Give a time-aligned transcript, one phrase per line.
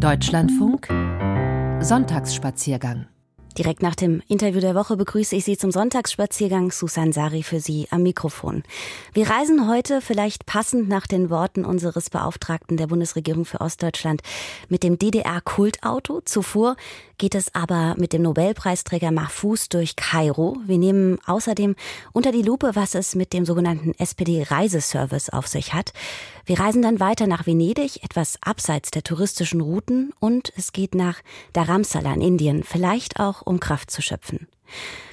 [0.00, 0.88] Deutschlandfunk.
[1.84, 3.06] Sonntagsspaziergang
[3.58, 6.70] Direkt nach dem Interview der Woche begrüße ich Sie zum Sonntagsspaziergang.
[6.70, 8.62] Susan Sari für Sie am Mikrofon.
[9.12, 14.22] Wir reisen heute vielleicht passend nach den Worten unseres Beauftragten der Bundesregierung für Ostdeutschland
[14.68, 16.20] mit dem DDR-Kultauto.
[16.24, 16.76] Zuvor
[17.18, 20.56] geht es aber mit dem Nobelpreisträger Mahfouz durch Kairo.
[20.66, 21.74] Wir nehmen außerdem
[22.12, 25.92] unter die Lupe, was es mit dem sogenannten SPD-Reiseservice auf sich hat.
[26.46, 31.20] Wir reisen dann weiter nach Venedig, etwas abseits der touristischen Routen und es geht nach
[31.52, 34.48] Dharamsala in Indien, vielleicht auch um Kraft zu schöpfen.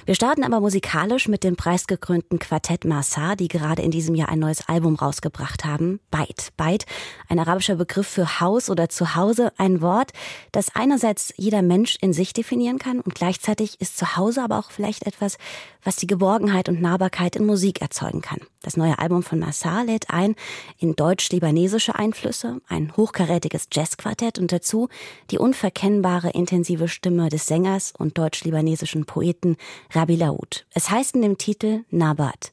[0.08, 4.38] Wir starten aber musikalisch mit dem preisgekrönten Quartett Marsar, die gerade in diesem Jahr ein
[4.38, 6.00] neues Album rausgebracht haben.
[6.10, 6.48] Beit.
[6.56, 6.86] Beit,
[7.28, 10.12] ein arabischer Begriff für Haus oder Zuhause, ein Wort,
[10.50, 15.06] das einerseits jeder Mensch in sich definieren kann und gleichzeitig ist Zuhause aber auch vielleicht
[15.06, 15.36] etwas,
[15.82, 18.40] was die Geborgenheit und Nahbarkeit in Musik erzeugen kann.
[18.62, 20.34] Das neue Album von Massar lädt ein
[20.78, 24.88] in deutsch-libanesische Einflüsse, ein hochkarätiges Jazzquartett und dazu
[25.30, 29.47] die unverkennbare intensive Stimme des Sängers und deutsch-libanesischen Poeten
[29.90, 30.66] Rabi Laoud.
[30.74, 32.52] Es heißt in dem Titel Nabat.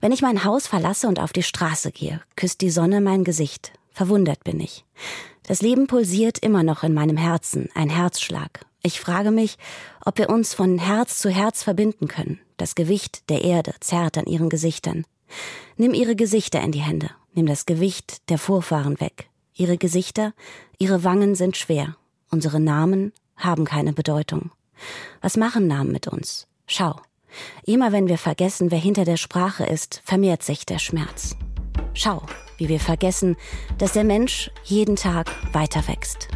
[0.00, 3.72] Wenn ich mein Haus verlasse und auf die Straße gehe, küsst die Sonne mein Gesicht.
[3.92, 4.84] Verwundert bin ich.
[5.42, 8.66] Das Leben pulsiert immer noch in meinem Herzen, ein Herzschlag.
[8.82, 9.56] Ich frage mich,
[10.04, 12.38] ob wir uns von Herz zu Herz verbinden können.
[12.56, 15.04] Das Gewicht der Erde zerrt an ihren Gesichtern.
[15.76, 19.28] Nimm ihre Gesichter in die Hände, nimm das Gewicht der Vorfahren weg.
[19.54, 20.32] Ihre Gesichter,
[20.78, 21.96] ihre Wangen sind schwer.
[22.30, 24.52] Unsere Namen haben keine Bedeutung.
[25.20, 26.46] Was machen Namen mit uns?
[26.66, 27.00] Schau.
[27.64, 31.36] Immer wenn wir vergessen, wer hinter der Sprache ist, vermehrt sich der Schmerz.
[31.94, 32.22] Schau,
[32.56, 33.36] wie wir vergessen,
[33.78, 36.28] dass der Mensch jeden Tag weiter wächst.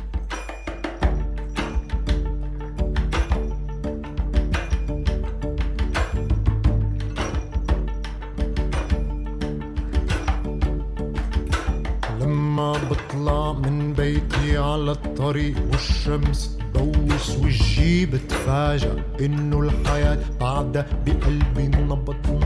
[12.70, 22.44] بطلع من بيتي على الطريق والشمس بوس وجهي بتفاجأ إنه الحياة بعدها بقلبي نبض.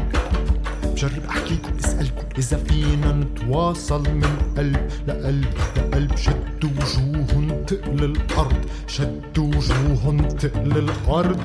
[0.85, 5.53] بجرب احكيكم اسألكم إذا فينا نتواصل من قلب لقلب.
[5.77, 11.41] لقلب شدوا وجوهن تقل الأرض شدوا وجوهن تقل الأرض.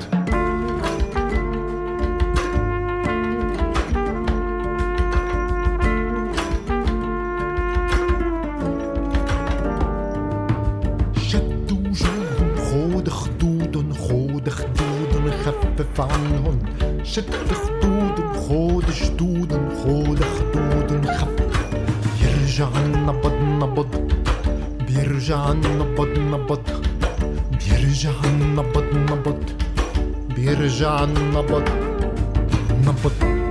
[16.00, 16.58] عنهم
[17.04, 21.28] شد خدود خود جدود خود خدود خف
[22.22, 23.32] يرجع النبض
[23.62, 24.12] نبض
[24.86, 26.60] بيرجع النبض نبض
[27.58, 29.44] بيرجع النبض نبض
[30.36, 31.68] بيرجع النبض
[32.86, 33.41] نبض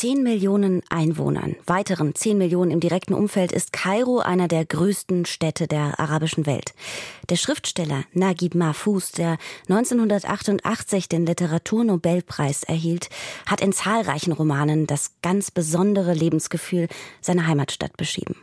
[0.00, 5.66] 10 Millionen Einwohnern, weiteren 10 Millionen im direkten Umfeld, ist Kairo einer der größten Städte
[5.66, 6.72] der arabischen Welt.
[7.28, 9.36] Der Schriftsteller Naguib Mahfouz, der
[9.68, 13.10] 1988 den Literaturnobelpreis erhielt,
[13.44, 16.88] hat in zahlreichen Romanen das ganz besondere Lebensgefühl
[17.20, 18.36] seiner Heimatstadt beschrieben.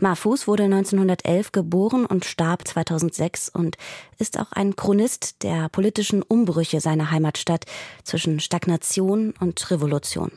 [0.00, 3.76] Mahfouz wurde 1911 geboren und starb 2006 und
[4.18, 7.66] ist auch ein Chronist der politischen Umbrüche seiner Heimatstadt
[8.02, 10.32] zwischen Stagnation und Revolution.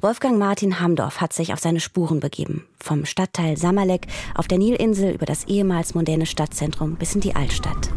[0.00, 2.66] Wolfgang Martin Hamdorf hat sich auf seine Spuren begeben.
[2.78, 7.90] Vom Stadtteil Samalek auf der Nilinsel über das ehemals moderne Stadtzentrum bis in die Altstadt.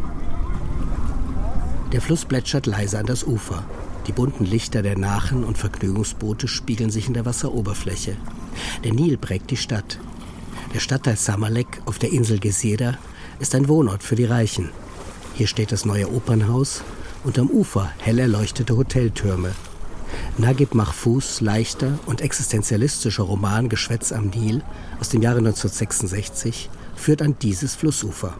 [1.91, 3.63] Der Fluss plätschert leise an das Ufer.
[4.07, 8.17] Die bunten Lichter der Nachen und Vergnügungsboote spiegeln sich in der Wasseroberfläche.
[8.83, 9.99] Der Nil prägt die Stadt.
[10.73, 12.97] Der Stadtteil Samalek auf der Insel Geseda
[13.39, 14.69] ist ein Wohnort für die Reichen.
[15.33, 16.83] Hier steht das neue Opernhaus
[17.23, 19.53] und am Ufer hell erleuchtete Hoteltürme,
[20.37, 24.61] Naguib Mahfouz leichter und existenzialistischer Roman Geschwätz am Nil
[24.99, 28.33] aus dem Jahre 1966 führt an dieses Flussufer.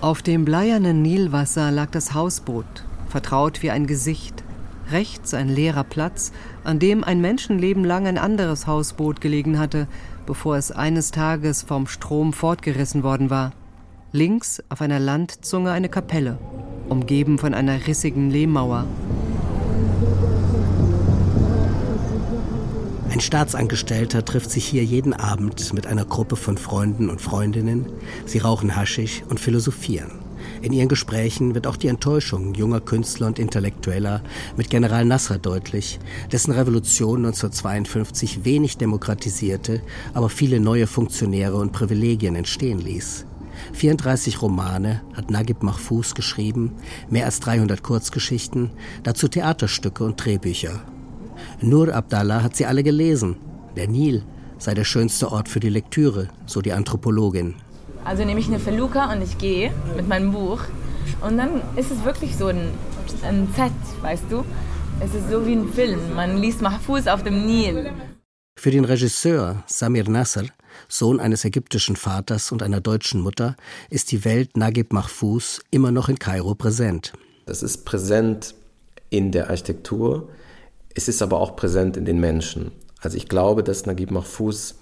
[0.00, 4.42] Auf dem bleiernen Nilwasser lag das Hausboot, vertraut wie ein Gesicht.
[4.90, 6.32] Rechts ein leerer Platz,
[6.64, 9.86] an dem ein Menschenleben lang ein anderes Hausboot gelegen hatte,
[10.26, 13.52] bevor es eines Tages vom Strom fortgerissen worden war.
[14.12, 16.38] Links auf einer Landzunge eine Kapelle,
[16.88, 18.86] umgeben von einer rissigen Lehmmauer.
[23.10, 27.86] Ein Staatsangestellter trifft sich hier jeden Abend mit einer Gruppe von Freunden und Freundinnen.
[28.24, 30.12] Sie rauchen Haschisch und philosophieren.
[30.62, 34.22] In ihren Gesprächen wird auch die Enttäuschung junger Künstler und Intellektueller
[34.56, 35.98] mit General Nasser deutlich,
[36.30, 39.82] dessen Revolution 1952 wenig demokratisierte,
[40.14, 43.26] aber viele neue Funktionäre und Privilegien entstehen ließ.
[43.72, 46.76] 34 Romane hat Naguib Mahfouz geschrieben,
[47.10, 48.70] mehr als 300 Kurzgeschichten,
[49.02, 50.80] dazu Theaterstücke und Drehbücher.
[51.62, 53.36] Nur Abdallah hat sie alle gelesen.
[53.76, 54.22] Der Nil
[54.58, 57.56] sei der schönste Ort für die Lektüre, so die Anthropologin.
[58.04, 60.60] Also nehme ich eine Feluca und ich gehe mit meinem Buch
[61.20, 62.70] und dann ist es wirklich so ein,
[63.22, 63.72] ein Set,
[64.02, 64.44] weißt du?
[65.00, 66.14] Es ist so wie ein Film.
[66.14, 67.90] Man liest Mahfouz auf dem Nil.
[68.58, 70.44] Für den Regisseur Samir Nasser,
[70.88, 73.56] Sohn eines ägyptischen Vaters und einer deutschen Mutter,
[73.90, 77.12] ist die Welt Naguib Mahfouz immer noch in Kairo präsent.
[77.46, 78.54] Das ist präsent
[79.10, 80.28] in der Architektur,
[80.94, 82.72] es ist aber auch präsent in den Menschen.
[83.00, 84.74] Also ich glaube, dass Naguib Mahfouz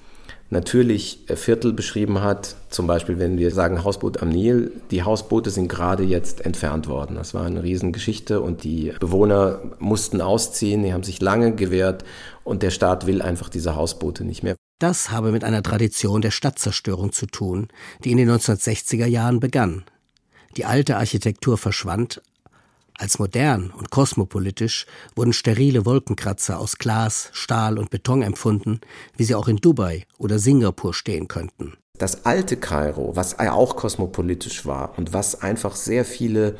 [0.50, 5.50] natürlich äh, Viertel beschrieben hat, zum Beispiel wenn wir sagen Hausboot am Nil, die Hausboote
[5.50, 7.16] sind gerade jetzt entfernt worden.
[7.16, 12.04] Das war eine Riesengeschichte und die Bewohner mussten ausziehen, die haben sich lange gewehrt
[12.44, 14.56] und der Staat will einfach diese Hausboote nicht mehr.
[14.78, 17.68] Das habe mit einer Tradition der Stadtzerstörung zu tun,
[18.04, 19.84] die in den 1960er Jahren begann.
[20.56, 22.22] Die alte Architektur verschwand,
[22.98, 24.86] als modern und kosmopolitisch
[25.16, 28.80] wurden sterile Wolkenkratzer aus Glas, Stahl und Beton empfunden,
[29.16, 31.74] wie sie auch in Dubai oder Singapur stehen könnten.
[31.96, 36.56] Das alte Kairo, was auch kosmopolitisch war und was einfach sehr viele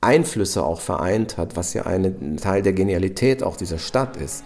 [0.00, 4.44] Einflüsse auch vereint hat, was ja ein Teil der Genialität auch dieser Stadt ist,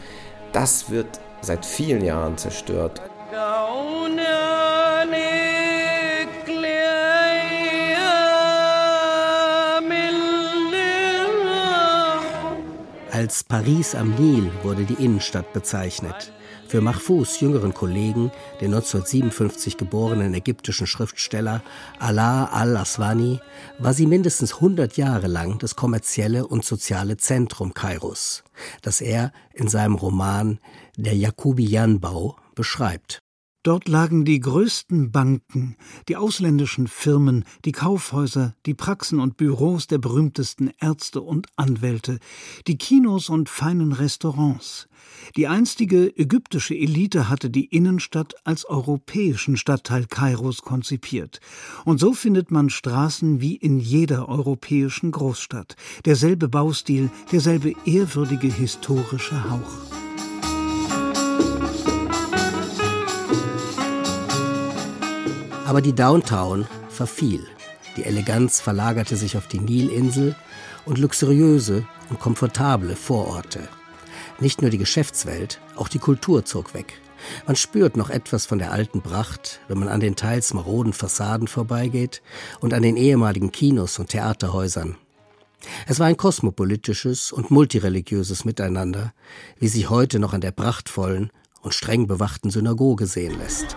[0.52, 1.06] das wird
[1.40, 3.00] seit vielen Jahren zerstört.
[13.14, 16.32] Als Paris am Nil wurde die Innenstadt bezeichnet.
[16.66, 21.62] Für Mahfouz jüngeren Kollegen, den 1957 geborenen ägyptischen Schriftsteller
[22.00, 23.38] Alaa al-Aswani,
[23.78, 28.42] war sie mindestens 100 Jahre lang das kommerzielle und soziale Zentrum Kairos,
[28.82, 30.58] das er in seinem Roman
[30.96, 33.23] Der Jakubianbau beschreibt.
[33.64, 35.76] Dort lagen die größten Banken,
[36.10, 42.18] die ausländischen Firmen, die Kaufhäuser, die Praxen und Büros der berühmtesten Ärzte und Anwälte,
[42.66, 44.86] die Kinos und feinen Restaurants.
[45.34, 51.40] Die einstige ägyptische Elite hatte die Innenstadt als europäischen Stadtteil Kairos konzipiert.
[51.86, 55.74] Und so findet man Straßen wie in jeder europäischen Großstadt.
[56.04, 60.03] Derselbe Baustil, derselbe ehrwürdige historische Hauch.
[65.64, 67.46] Aber die Downtown verfiel.
[67.96, 70.36] Die Eleganz verlagerte sich auf die Nilinsel
[70.84, 73.68] und luxuriöse und komfortable Vororte.
[74.40, 77.00] Nicht nur die Geschäftswelt, auch die Kultur zog weg.
[77.46, 81.48] Man spürt noch etwas von der alten Pracht, wenn man an den teils maroden Fassaden
[81.48, 82.20] vorbeigeht
[82.60, 84.96] und an den ehemaligen Kinos und Theaterhäusern.
[85.86, 89.14] Es war ein kosmopolitisches und multireligiöses Miteinander,
[89.58, 91.30] wie sich heute noch an der prachtvollen
[91.62, 93.74] und streng bewachten Synagoge sehen lässt.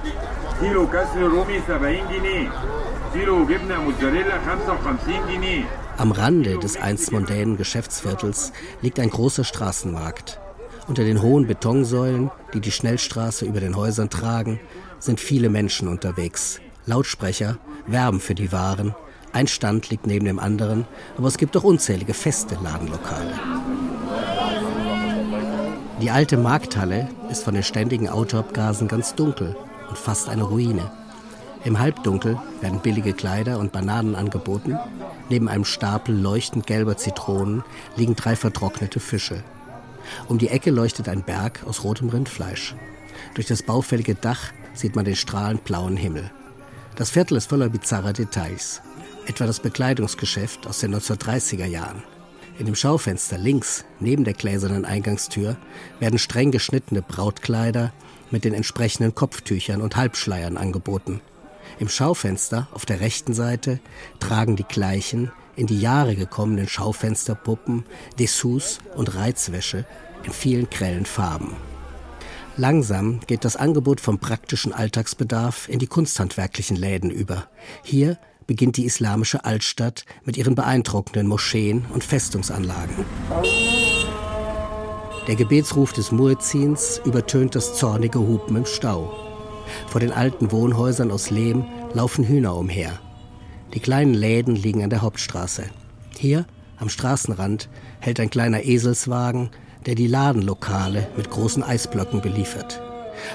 [5.98, 10.40] Am Rande des einst mondänen Geschäftsviertels liegt ein großer Straßenmarkt.
[10.88, 14.60] Unter den hohen Betonsäulen, die die Schnellstraße über den Häusern tragen,
[14.98, 16.60] sind viele Menschen unterwegs.
[16.88, 18.96] Lautsprecher werben für die Waren.
[19.34, 20.88] Ein Stand liegt neben dem anderen,
[21.20, 23.34] aber es gibt auch unzählige feste Ladenlokale.
[26.02, 29.56] Die alte Markthalle ist von den ständigen Autoabgasen ganz dunkel
[29.88, 30.92] und fast eine Ruine.
[31.64, 34.78] Im Halbdunkel werden billige Kleider und Bananen angeboten.
[35.30, 37.64] Neben einem Stapel leuchtend gelber Zitronen
[37.96, 39.44] liegen drei vertrocknete Fische.
[40.28, 42.76] Um die Ecke leuchtet ein Berg aus rotem Rindfleisch.
[43.34, 46.32] Durch das baufällige Dach sieht man den strahlend blauen Himmel.
[46.96, 48.82] Das Viertel ist voller bizarrer Details.
[49.26, 52.04] Etwa das Bekleidungsgeschäft aus den 1930er Jahren.
[52.60, 55.58] In dem Schaufenster links, neben der gläsernen Eingangstür,
[56.00, 57.92] werden streng geschnittene Brautkleider
[58.32, 61.22] mit den entsprechenden Kopftüchern und Halbschleiern angeboten.
[61.80, 63.80] Im Schaufenster auf der rechten Seite
[64.20, 67.84] tragen die gleichen in die Jahre gekommenen Schaufensterpuppen
[68.20, 69.86] Dessous und Reizwäsche
[70.24, 71.56] in vielen grellen Farben.
[72.56, 77.48] Langsam geht das Angebot vom praktischen Alltagsbedarf in die kunsthandwerklichen Läden über.
[77.84, 78.18] Hier
[78.48, 83.06] beginnt die islamische Altstadt mit ihren beeindruckenden Moscheen und Festungsanlagen.
[85.28, 89.14] Der Gebetsruf des Muezzins übertönt das zornige Hupen im Stau.
[89.88, 92.98] Vor den alten Wohnhäusern aus Lehm laufen Hühner umher.
[93.74, 95.64] Die kleinen Läden liegen an der Hauptstraße.
[96.18, 96.46] Hier,
[96.78, 97.68] am Straßenrand,
[98.00, 99.50] hält ein kleiner Eselswagen,
[99.86, 102.82] der die Ladenlokale mit großen Eisblöcken beliefert.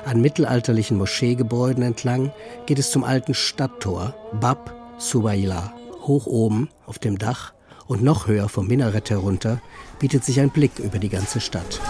[0.07, 2.33] An mittelalterlichen Moscheegebäuden entlang
[2.65, 5.75] geht es zum alten Stadttor Bab Subaila.
[6.07, 7.53] Hoch oben auf dem Dach
[7.87, 9.61] und noch höher vom Minarett herunter
[10.03, 11.81] bietet sich ein Blick über die ganze Stadt.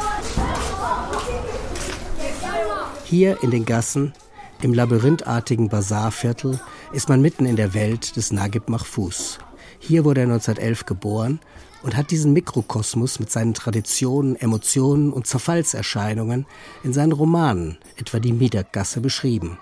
[3.04, 4.12] Hier in den Gassen
[4.60, 6.60] im labyrinthartigen Bazarviertel
[6.92, 9.38] ist man mitten in der Welt des Nagib Mahfouz.
[9.78, 11.40] Hier wurde er 1911 geboren
[11.82, 16.44] und hat diesen Mikrokosmos mit seinen Traditionen, Emotionen und Zerfallserscheinungen
[16.84, 19.56] in seinen Romanen, etwa die Miedergasse, beschrieben.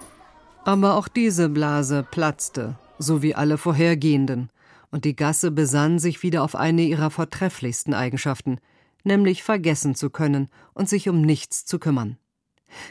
[0.64, 4.50] Aber auch diese Blase platzte, so wie alle vorhergehenden,
[4.90, 8.58] und die Gasse besann sich wieder auf eine ihrer vortrefflichsten Eigenschaften,
[9.04, 12.18] nämlich vergessen zu können und sich um nichts zu kümmern.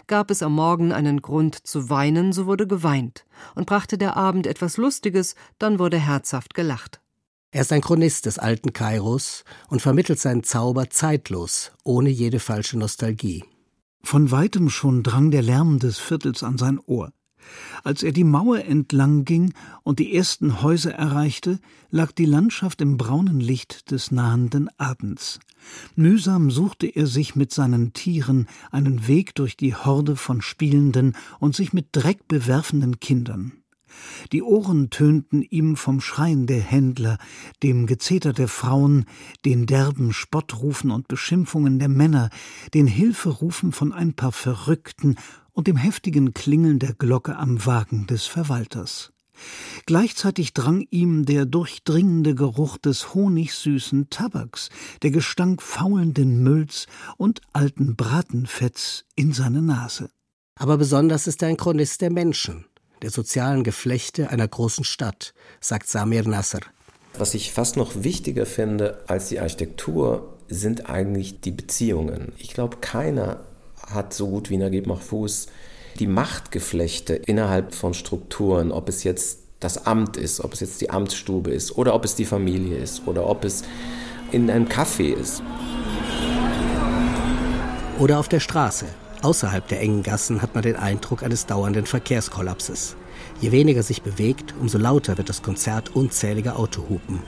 [0.08, 3.26] Gab es am Morgen einen Grund zu weinen, so wurde geweint,
[3.56, 7.02] und brachte der Abend etwas Lustiges, dann wurde herzhaft gelacht.
[7.52, 12.78] Er ist ein Chronist des alten Kairos und vermittelt seinen Zauber zeitlos, ohne jede falsche
[12.78, 13.44] Nostalgie.
[14.04, 17.12] Von weitem schon drang der Lärm des Viertels an sein Ohr.
[17.84, 19.54] Als er die Mauer entlang ging
[19.84, 25.40] und die ersten Häuser erreichte, lag die Landschaft im braunen Licht des nahenden Abends.
[25.96, 31.56] Mühsam suchte er sich mit seinen Tieren einen Weg durch die Horde von spielenden und
[31.56, 33.54] sich mit Dreck bewerfenden Kindern.
[34.32, 37.18] Die Ohren tönten ihm vom Schreien der Händler,
[37.64, 39.06] dem Gezeter der Frauen,
[39.46, 42.30] den derben Spottrufen und Beschimpfungen der Männer,
[42.74, 45.16] den Hilferufen von ein paar Verrückten
[45.60, 49.12] und dem heftigen Klingeln der Glocke am Wagen des Verwalters.
[49.86, 54.70] Gleichzeitig drang ihm der durchdringende Geruch des honigsüßen Tabaks,
[55.02, 56.88] der Gestank faulenden Mülls
[57.18, 60.10] und alten Bratenfetts in seine Nase.
[60.56, 62.64] Aber besonders ist er ein Chronist der Menschen,
[63.02, 66.62] der sozialen Geflechte einer großen Stadt, sagt Samir Nasser.
[67.18, 72.32] Was ich fast noch wichtiger finde als die Architektur, sind eigentlich die Beziehungen.
[72.38, 73.42] Ich glaube, keiner
[73.92, 75.48] hat so gut wie Naguib Mahfouz
[76.00, 80.90] die Machtgeflechte innerhalb von Strukturen, ob es jetzt das Amt ist, ob es jetzt die
[80.90, 83.64] Amtsstube ist oder ob es die Familie ist oder ob es
[84.32, 85.42] in einem Café ist.
[88.00, 88.86] Oder auf der Straße.
[89.22, 92.96] Außerhalb der engen Gassen hat man den Eindruck eines dauernden Verkehrskollapses.
[93.42, 97.20] Je weniger sich bewegt, umso lauter wird das Konzert unzähliger Autohupen.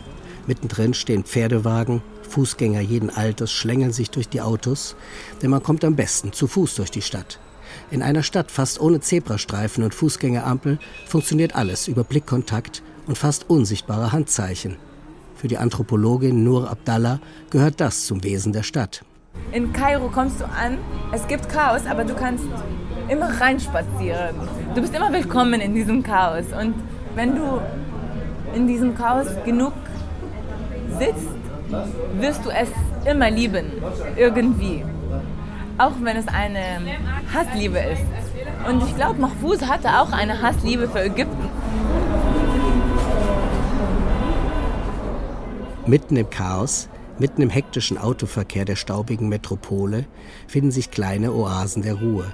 [0.48, 2.01] Mittendrin stehen Pferdewagen,
[2.32, 4.96] Fußgänger jeden Alters schlängeln sich durch die Autos,
[5.42, 7.40] denn man kommt am besten zu Fuß durch die Stadt.
[7.92, 14.12] In einer Stadt fast ohne Zebrastreifen und Fußgängerampel funktioniert alles über Blickkontakt und fast unsichtbare
[14.12, 14.78] Handzeichen.
[15.36, 17.20] Für die Anthropologin Nur Abdallah
[17.50, 19.04] gehört das zum Wesen der Stadt.
[19.52, 20.78] In Kairo kommst du an,
[21.12, 22.46] es gibt Chaos, aber du kannst
[23.10, 24.36] immer reinspazieren.
[24.76, 26.46] Du bist immer willkommen in diesem Chaos.
[26.58, 26.76] Und
[27.16, 27.60] wenn du
[28.56, 29.74] in diesem Chaos genug
[31.00, 31.40] sitzt,
[32.20, 32.70] wirst du es
[33.06, 33.66] immer lieben.
[34.16, 34.84] Irgendwie.
[35.78, 36.60] Auch wenn es eine
[37.34, 38.04] Hassliebe ist.
[38.68, 41.50] Und ich glaube, Mahfouz hatte auch eine Hassliebe für Ägypten.
[45.88, 50.06] Mitten im Chaos, mitten im hektischen Autoverkehr der staubigen Metropole
[50.48, 52.25] finden sich kleine Oasen der Ruhe,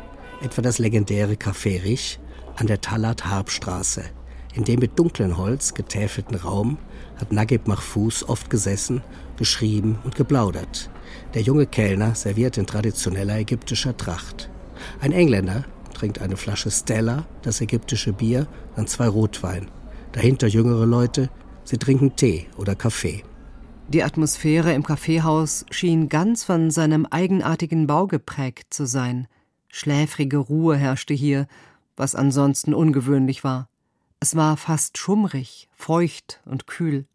[0.43, 2.19] etwa das legendäre Café Rich
[2.57, 4.03] an der Talat-Harb-Straße.
[4.53, 6.77] In dem mit dunklem Holz getäfelten Raum
[7.19, 9.01] hat Naguib Mahfouz oft gesessen,
[9.37, 10.89] geschrieben und geplaudert.
[11.33, 14.49] Der junge Kellner serviert in traditioneller ägyptischer Tracht.
[14.99, 19.69] Ein Engländer trinkt eine Flasche Stella, das ägyptische Bier, dann zwei Rotwein.
[20.11, 21.29] Dahinter jüngere Leute,
[21.63, 23.23] sie trinken Tee oder Kaffee.
[23.89, 29.27] Die Atmosphäre im Kaffeehaus schien ganz von seinem eigenartigen Bau geprägt zu sein.
[29.69, 31.47] Schläfrige Ruhe herrschte hier,
[31.95, 33.69] was ansonsten ungewöhnlich war.
[34.19, 37.05] Es war fast schummrig, feucht und kühl.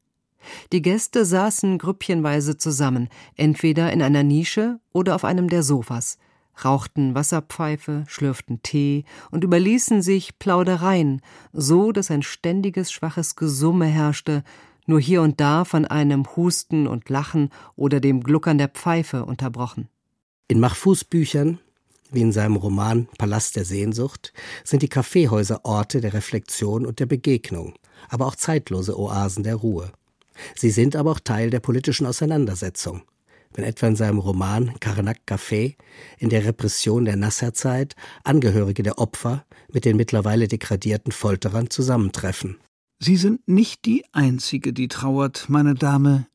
[0.72, 6.18] Die Gäste saßen grüppchenweise zusammen, entweder in einer Nische oder auf einem der Sofas,
[6.64, 11.22] rauchten Wasserpfeife, schlürften Tee und überließen sich Plaudereien,
[11.52, 14.44] so dass ein ständiges schwaches Gesumme herrschte,
[14.86, 19.88] nur hier und da von einem Husten und Lachen oder dem Gluckern der Pfeife unterbrochen.
[20.48, 21.58] In Mahfuz Büchern,
[22.10, 24.32] wie in seinem Roman Palast der Sehnsucht,
[24.64, 27.74] sind die Kaffeehäuser Orte der Reflexion und der Begegnung,
[28.08, 29.92] aber auch zeitlose Oasen der Ruhe.
[30.56, 33.02] Sie sind aber auch Teil der politischen Auseinandersetzung.
[33.54, 35.76] Wenn etwa in seinem Roman Karnak Café
[36.18, 42.58] in der Repression der Nasserzeit Angehörige der Opfer mit den mittlerweile degradierten Folterern zusammentreffen.
[42.98, 46.26] Sie sind nicht die Einzige, die trauert, meine Dame.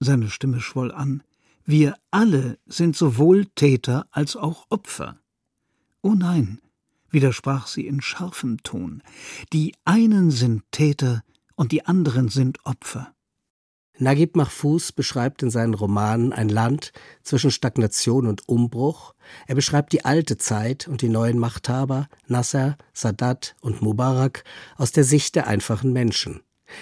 [0.00, 1.22] Seine Stimme schwoll an.
[1.64, 5.18] Wir alle sind sowohl Täter als auch Opfer.
[6.02, 6.60] Oh nein,
[7.10, 9.02] widersprach sie in scharfem Ton.
[9.52, 11.22] Die einen sind Täter
[11.54, 13.15] und die anderen sind Opfer.
[13.98, 19.14] Naguib Mahfouz beschreibt in seinen Romanen ein Land zwischen Stagnation und Umbruch.
[19.46, 24.44] Er beschreibt die alte Zeit und die neuen Machthaber, Nasser, Sadat und Mubarak,
[24.76, 26.40] aus der Sicht der einfachen Menschen.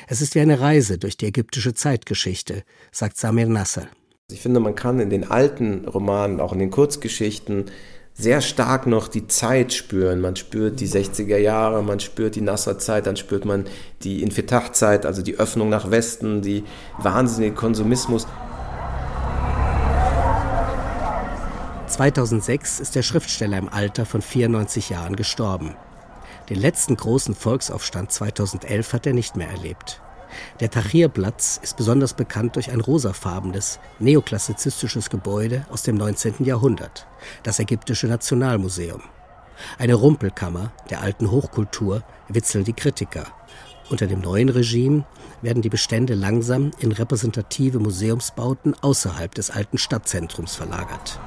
[0.09, 3.87] Es ist wie eine Reise durch die ägyptische Zeitgeschichte, sagt Samir Nasser.
[4.31, 7.67] Ich finde, man kann in den alten Romanen, auch in den Kurzgeschichten,
[8.15, 10.21] sehr stark noch die Zeit spüren.
[10.21, 13.65] Man spürt die 60er Jahre, man spürt die Nasser-Zeit, dann spürt man
[14.03, 16.65] die Infetach-Zeit, also die Öffnung nach Westen, die
[16.99, 18.27] wahnsinnige Konsumismus.
[21.89, 25.77] 2006 ist der Schriftsteller im Alter von 94 Jahren gestorben.
[26.49, 30.01] Den letzten großen Volksaufstand 2011 hat er nicht mehr erlebt.
[30.61, 36.45] Der Tahrirplatz ist besonders bekannt durch ein rosafarbenes, neoklassizistisches Gebäude aus dem 19.
[36.45, 37.07] Jahrhundert,
[37.43, 39.03] das Ägyptische Nationalmuseum.
[39.79, 43.27] Eine Rumpelkammer der alten Hochkultur witzeln die Kritiker.
[43.91, 45.05] Unter dem neuen Regime
[45.43, 51.21] werden die Bestände langsam in repräsentative Museumsbauten außerhalb des alten Stadtzentrums verlagert.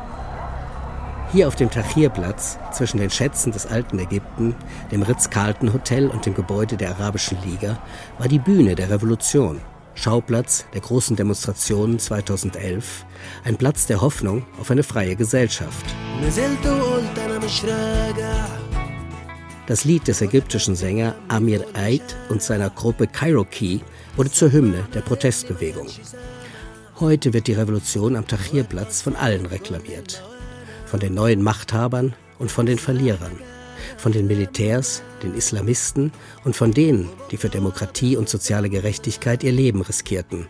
[1.34, 4.56] Hier auf dem Tahrirplatz, zwischen den Schätzen des alten Ägypten,
[4.92, 7.78] dem Ritz-Carlton Hotel und dem Gebäude der Arabischen Liga,
[8.18, 9.60] war die Bühne der Revolution,
[9.94, 13.06] Schauplatz der großen Demonstrationen 2011,
[13.44, 15.86] ein Platz der Hoffnung auf eine freie Gesellschaft.
[19.68, 23.82] Das Lied des ägyptischen Sänger Amir Eid und seiner Gruppe Kairoki
[24.16, 25.88] wurde zur Hymne der Protestbewegung.
[27.02, 30.24] Heute wird die Revolution am Tahrirplatz von allen reklamiert
[30.88, 33.40] von den neuen Machthabern und von den Verlierern,
[33.98, 36.12] von den Militärs, den Islamisten
[36.44, 40.48] und von denen, die für Demokratie und soziale Gerechtigkeit ihr Leben riskierten.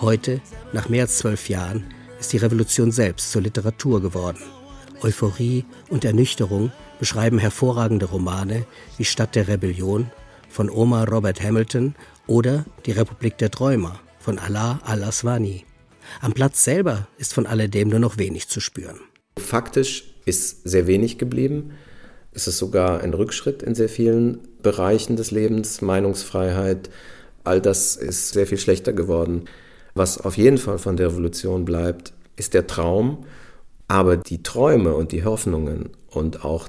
[0.00, 0.40] Heute,
[0.72, 1.84] nach mehr als zwölf Jahren,
[2.20, 4.42] ist die Revolution selbst zur Literatur geworden.
[5.02, 10.10] Euphorie und Ernüchterung beschreiben hervorragende Romane wie Stadt der Rebellion
[10.48, 11.94] von Omar Robert Hamilton
[12.26, 15.64] oder Die Republik der Träumer von Allah al-Aswani.
[16.20, 18.98] Am Platz selber ist von alledem nur noch wenig zu spüren.
[19.38, 21.72] Faktisch ist sehr wenig geblieben.
[22.32, 26.90] Es ist sogar ein Rückschritt in sehr vielen Bereichen des Lebens, Meinungsfreiheit,
[27.44, 29.46] all das ist sehr viel schlechter geworden.
[29.94, 33.24] Was auf jeden Fall von der Revolution bleibt, ist der Traum,
[33.88, 36.68] aber die Träume und die Hoffnungen und auch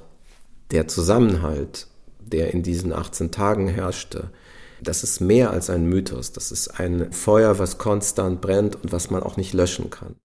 [0.70, 1.86] der Zusammenhalt,
[2.18, 4.30] der in diesen 18 Tagen herrschte,
[4.82, 9.10] das ist mehr als ein Mythos, das ist ein Feuer, was konstant brennt und was
[9.10, 10.16] man auch nicht löschen kann.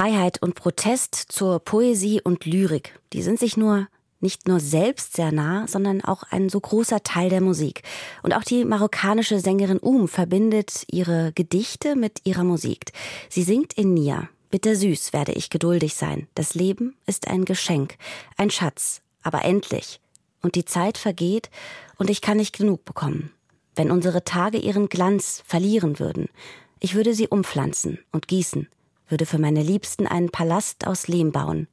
[0.00, 2.98] Freiheit und Protest zur Poesie und Lyrik.
[3.12, 3.86] Die sind sich nur
[4.18, 7.82] nicht nur selbst sehr nah, sondern auch ein so großer Teil der Musik.
[8.22, 12.92] Und auch die marokkanische Sängerin Um verbindet ihre Gedichte mit ihrer Musik.
[13.28, 14.30] Sie singt in Nia.
[14.48, 16.28] Bittersüß werde ich geduldig sein.
[16.34, 17.96] Das Leben ist ein Geschenk,
[18.38, 20.00] ein Schatz, aber endlich.
[20.40, 21.50] Und die Zeit vergeht
[21.98, 23.32] und ich kann nicht genug bekommen.
[23.76, 26.30] Wenn unsere Tage ihren Glanz verlieren würden,
[26.78, 28.66] ich würde sie umpflanzen und gießen,
[29.10, 31.68] würde für meine Liebsten einen Palast aus Lehm bauen,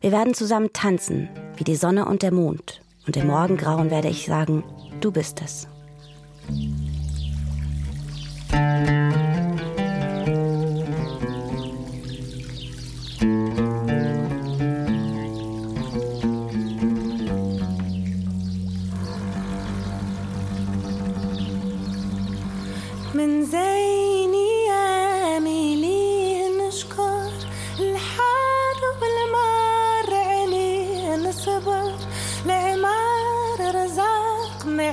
[0.00, 2.80] wir werden zusammen tanzen, wie die Sonne und der Mond.
[3.06, 4.64] Und im Morgengrauen werde ich sagen,
[5.00, 5.68] du bist es.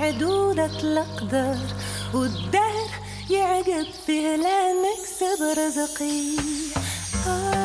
[0.08, 1.58] حدودك لأقدر
[2.13, 2.89] والدهر
[3.30, 6.36] يعجب فيه لأنك سبب رزقي
[7.28, 7.57] آه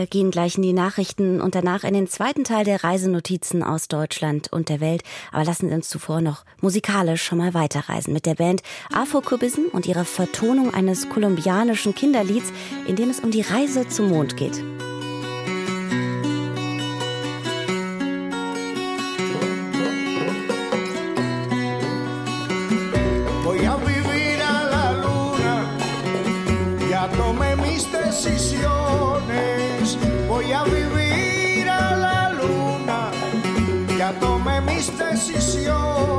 [0.00, 3.86] Wir gehen gleich in die Nachrichten und danach in den zweiten Teil der Reisenotizen aus
[3.86, 5.02] Deutschland und der Welt.
[5.30, 8.62] Aber lassen Sie uns zuvor noch musikalisch schon mal weiterreisen mit der Band
[8.94, 12.50] Afro-Kubism und ihrer Vertonung eines kolumbianischen Kinderlieds,
[12.86, 14.64] in dem es um die Reise zum Mond geht.
[34.80, 36.09] mis decisiones.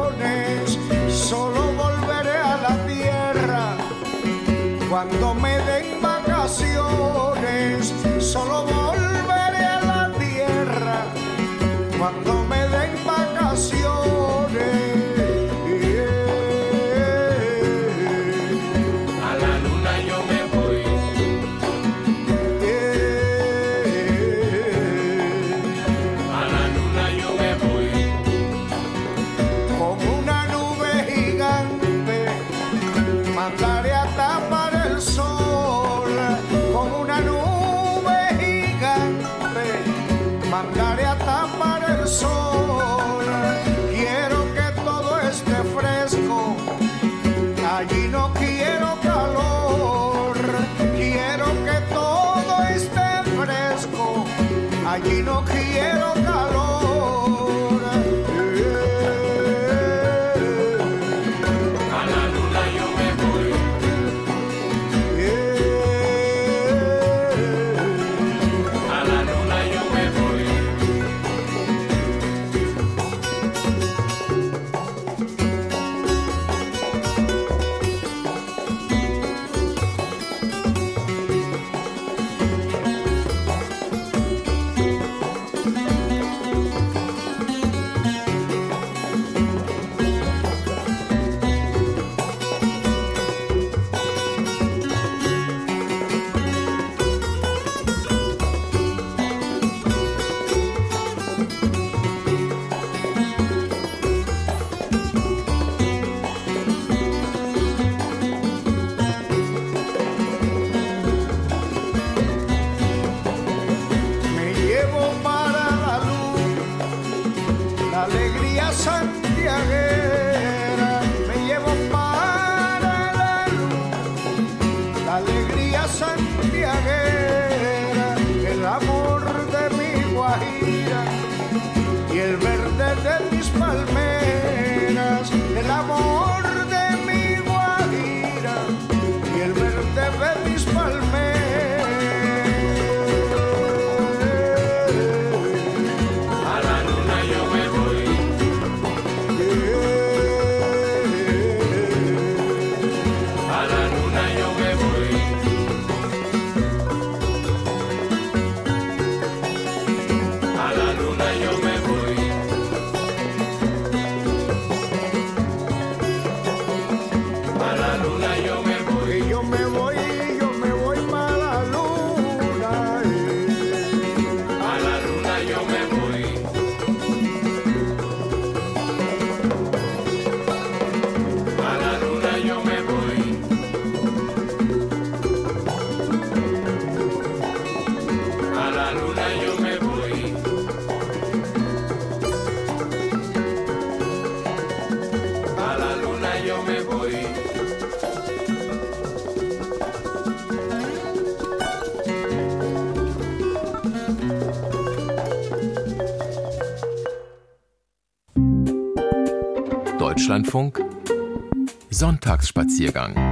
[212.42, 213.31] Sonntagsspaziergang.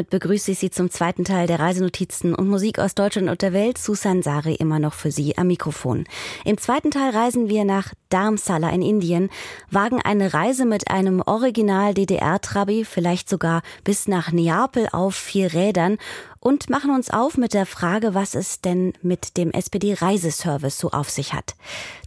[0.00, 3.52] Damit begrüße ich Sie zum zweiten Teil der Reisenotizen und Musik aus Deutschland und der
[3.52, 3.76] Welt.
[3.76, 6.06] Susan Sari immer noch für Sie am Mikrofon.
[6.46, 9.28] Im zweiten Teil reisen wir nach Dharamsala in Indien,
[9.70, 15.98] wagen eine Reise mit einem Original DDR-Trabi, vielleicht sogar bis nach Neapel auf vier Rädern
[16.38, 21.10] und machen uns auf mit der Frage, was es denn mit dem SPD-Reiseservice so auf
[21.10, 21.56] sich hat.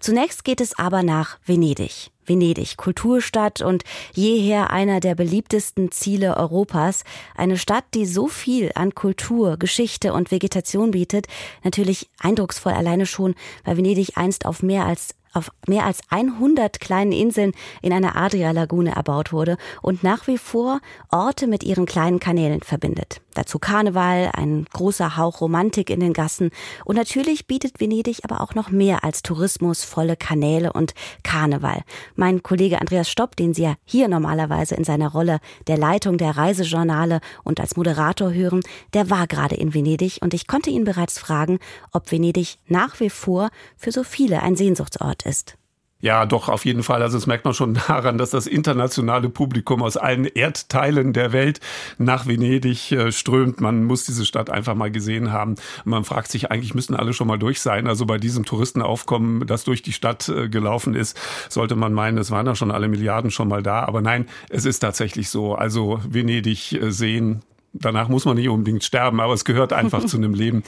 [0.02, 2.13] Zunächst geht es aber nach Venedig.
[2.26, 3.84] Venedig, Kulturstadt und
[4.14, 7.04] jeher einer der beliebtesten Ziele Europas.
[7.36, 11.28] Eine Stadt, die so viel an Kultur, Geschichte und Vegetation bietet.
[11.64, 17.12] Natürlich eindrucksvoll alleine schon, weil Venedig einst auf mehr als auf mehr als 100 kleinen
[17.12, 20.80] Inseln in einer Adria-Lagune erbaut wurde und nach wie vor
[21.12, 23.22] Orte mit ihren kleinen Kanälen verbindet.
[23.34, 26.52] Dazu Karneval, ein großer Hauch Romantik in den Gassen
[26.86, 30.94] und natürlich bietet Venedig aber auch noch mehr als Tourismus, volle Kanäle und
[31.24, 31.82] Karneval.
[32.16, 36.38] Mein Kollege Andreas Stopp, den Sie ja hier normalerweise in seiner Rolle der Leitung der
[36.38, 38.62] Reisejournale und als Moderator hören,
[38.94, 41.60] der war gerade in Venedig und ich konnte ihn bereits fragen,
[41.92, 45.58] ob Venedig nach wie vor für so viele ein Sehnsuchtsort ist.
[46.04, 47.02] Ja, doch, auf jeden Fall.
[47.02, 51.62] Also das merkt man schon daran, dass das internationale Publikum aus allen Erdteilen der Welt
[51.98, 53.62] nach Venedig äh, strömt.
[53.62, 55.56] Man muss diese Stadt einfach mal gesehen haben.
[55.86, 57.88] Man fragt sich, eigentlich müssten alle schon mal durch sein.
[57.88, 62.32] Also bei diesem Touristenaufkommen, das durch die Stadt äh, gelaufen ist, sollte man meinen, es
[62.32, 63.86] waren ja schon alle Milliarden schon mal da.
[63.86, 65.56] Aber nein, es ist tatsächlich so.
[65.56, 70.18] Also Venedig äh, sehen, danach muss man nicht unbedingt sterben, aber es gehört einfach zu
[70.18, 70.64] einem Leben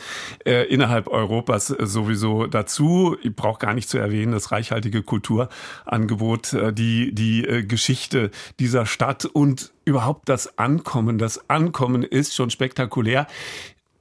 [0.45, 3.15] äh, innerhalb Europas äh, sowieso dazu.
[3.21, 8.85] Ich brauche gar nicht zu erwähnen, das reichhaltige Kulturangebot, äh, die, die äh, Geschichte dieser
[8.85, 11.17] Stadt und überhaupt das Ankommen.
[11.17, 13.27] Das Ankommen ist schon spektakulär.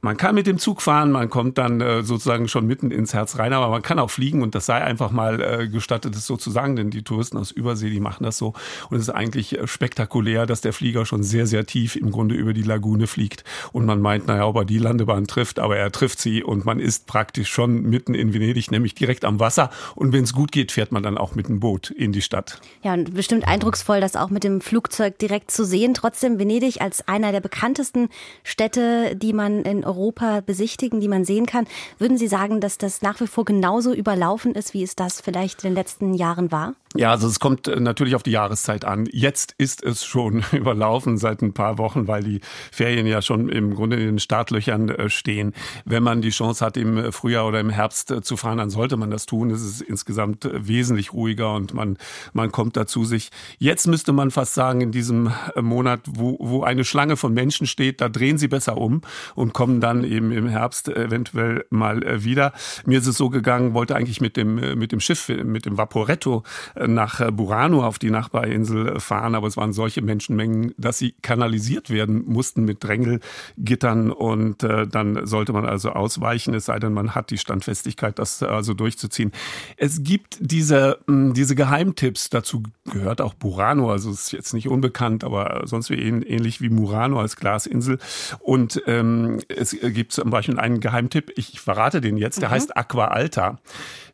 [0.04, 3.38] Man kann mit dem Zug fahren, man kommt dann äh, sozusagen schon mitten ins Herz
[3.38, 6.36] rein, aber man kann auch fliegen und das sei einfach mal äh, gestattet, es so
[6.36, 8.52] zu sagen, denn die Touristen aus Übersee, die machen das so
[8.90, 12.34] und es ist eigentlich äh, spektakulär, dass der Flieger schon sehr, sehr tief im Grunde
[12.34, 15.90] über die Lagune fliegt und man meint, naja, ob er die Landebahn trifft, aber er
[15.90, 20.12] trifft sie und man ist praktisch schon mitten in Venedig, nämlich direkt am Wasser und
[20.12, 22.60] wenn es gut geht, fährt man dann auch mit dem Boot in die Stadt.
[22.82, 25.94] Ja, und bestimmt eindrucksvoll, das auch mit dem Flugzeug direkt zu sehen.
[25.94, 28.10] Trotzdem Venedig als einer der bekanntesten
[28.42, 29.93] Städte, die man in Europa
[30.42, 31.66] besichtigen, die man sehen kann.
[31.98, 35.64] Würden Sie sagen, dass das nach wie vor genauso überlaufen ist, wie es das vielleicht
[35.64, 36.74] in den letzten Jahren war?
[36.96, 39.08] Ja, also es kommt äh, natürlich auf die Jahreszeit an.
[39.10, 43.74] Jetzt ist es schon überlaufen seit ein paar Wochen, weil die Ferien ja schon im
[43.74, 45.54] Grunde in den Startlöchern äh, stehen.
[45.84, 48.96] Wenn man die Chance hat, im Frühjahr oder im Herbst äh, zu fahren, dann sollte
[48.96, 49.50] man das tun.
[49.50, 51.98] Es ist insgesamt wesentlich ruhiger und man,
[52.32, 53.30] man kommt dazu sich.
[53.58, 58.00] Jetzt müsste man fast sagen, in diesem Monat, wo, wo eine Schlange von Menschen steht,
[58.00, 59.00] da drehen sie besser um
[59.34, 62.52] und kommen dann eben im Herbst eventuell mal wieder.
[62.86, 66.44] Mir ist es so gegangen, wollte eigentlich mit dem, mit dem Schiff, mit dem Vaporetto
[66.86, 72.24] nach Burano auf die Nachbarinsel fahren, aber es waren solche Menschenmengen, dass sie kanalisiert werden
[72.26, 77.30] mussten mit Drängelgittern und äh, dann sollte man also ausweichen, es sei denn, man hat
[77.30, 79.32] die Standfestigkeit, das also durchzuziehen.
[79.76, 85.24] Es gibt diese, hm, diese Geheimtipps, dazu gehört auch Burano, also ist jetzt nicht unbekannt,
[85.24, 87.98] aber sonst wie ähnlich wie Murano als Glasinsel
[88.40, 92.54] und ähm, es gibt zum Beispiel einen Geheimtipp, ich verrate den jetzt, der mhm.
[92.54, 93.58] heißt Aqua Alta.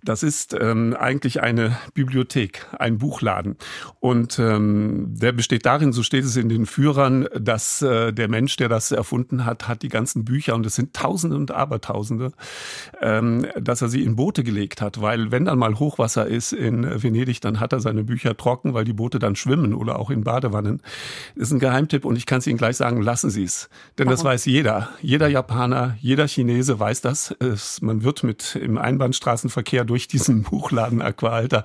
[0.02, 3.56] Das ist ähm, eigentlich eine Bibliothek, ein Buchladen.
[3.98, 8.56] Und ähm, der besteht darin, so steht es in den Führern, dass äh, der Mensch,
[8.56, 12.32] der das erfunden hat, hat die ganzen Bücher, und es sind Tausende und Abertausende,
[13.00, 15.02] ähm, dass er sie in Boote gelegt hat.
[15.02, 18.84] Weil wenn dann mal Hochwasser ist in Venedig, dann hat er seine Bücher trocken, weil
[18.84, 20.80] die Boote dann schwimmen oder auch in Badewannen.
[21.34, 23.68] Das ist ein Geheimtipp und ich kann es Ihnen gleich sagen, lassen Sie es.
[23.98, 24.16] Denn Warum?
[24.16, 24.88] das weiß jeder.
[25.02, 27.34] Jeder Japaner, jeder Chinese weiß das.
[27.38, 31.64] Es, man wird mit im Einbahnstraßenverkehr durch diesen Buchladen Aqualter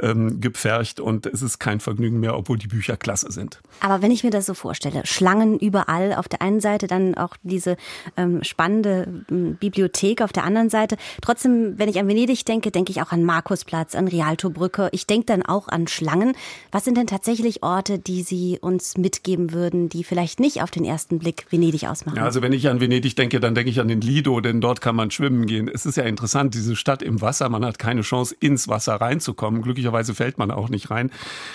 [0.00, 3.60] ähm, gepfercht und es ist kein Vergnügen mehr, obwohl die Bücher klasse sind.
[3.80, 7.36] Aber wenn ich mir das so vorstelle, Schlangen überall, auf der einen Seite dann auch
[7.42, 7.76] diese
[8.16, 10.96] ähm, spannende ähm, Bibliothek auf der anderen Seite.
[11.20, 14.88] Trotzdem, wenn ich an Venedig denke, denke ich auch an Markusplatz, an Rialtobrücke.
[14.92, 16.34] Ich denke dann auch an Schlangen.
[16.72, 20.84] Was sind denn tatsächlich Orte, die Sie uns mitgeben würden, die vielleicht nicht auf den
[20.84, 22.16] ersten Blick Venedig ausmachen?
[22.16, 24.80] Ja, also wenn ich an Venedig denke, dann denke ich an den Lido, denn dort
[24.80, 25.68] kann man schwimmen gehen.
[25.68, 27.48] Es ist ja interessant, diese Stadt im Wasser.
[27.48, 29.62] Man hat keine Chance, ins Wasser reinzukommen.
[29.62, 31.10] Glücklicherweise fällt man auch nicht rein.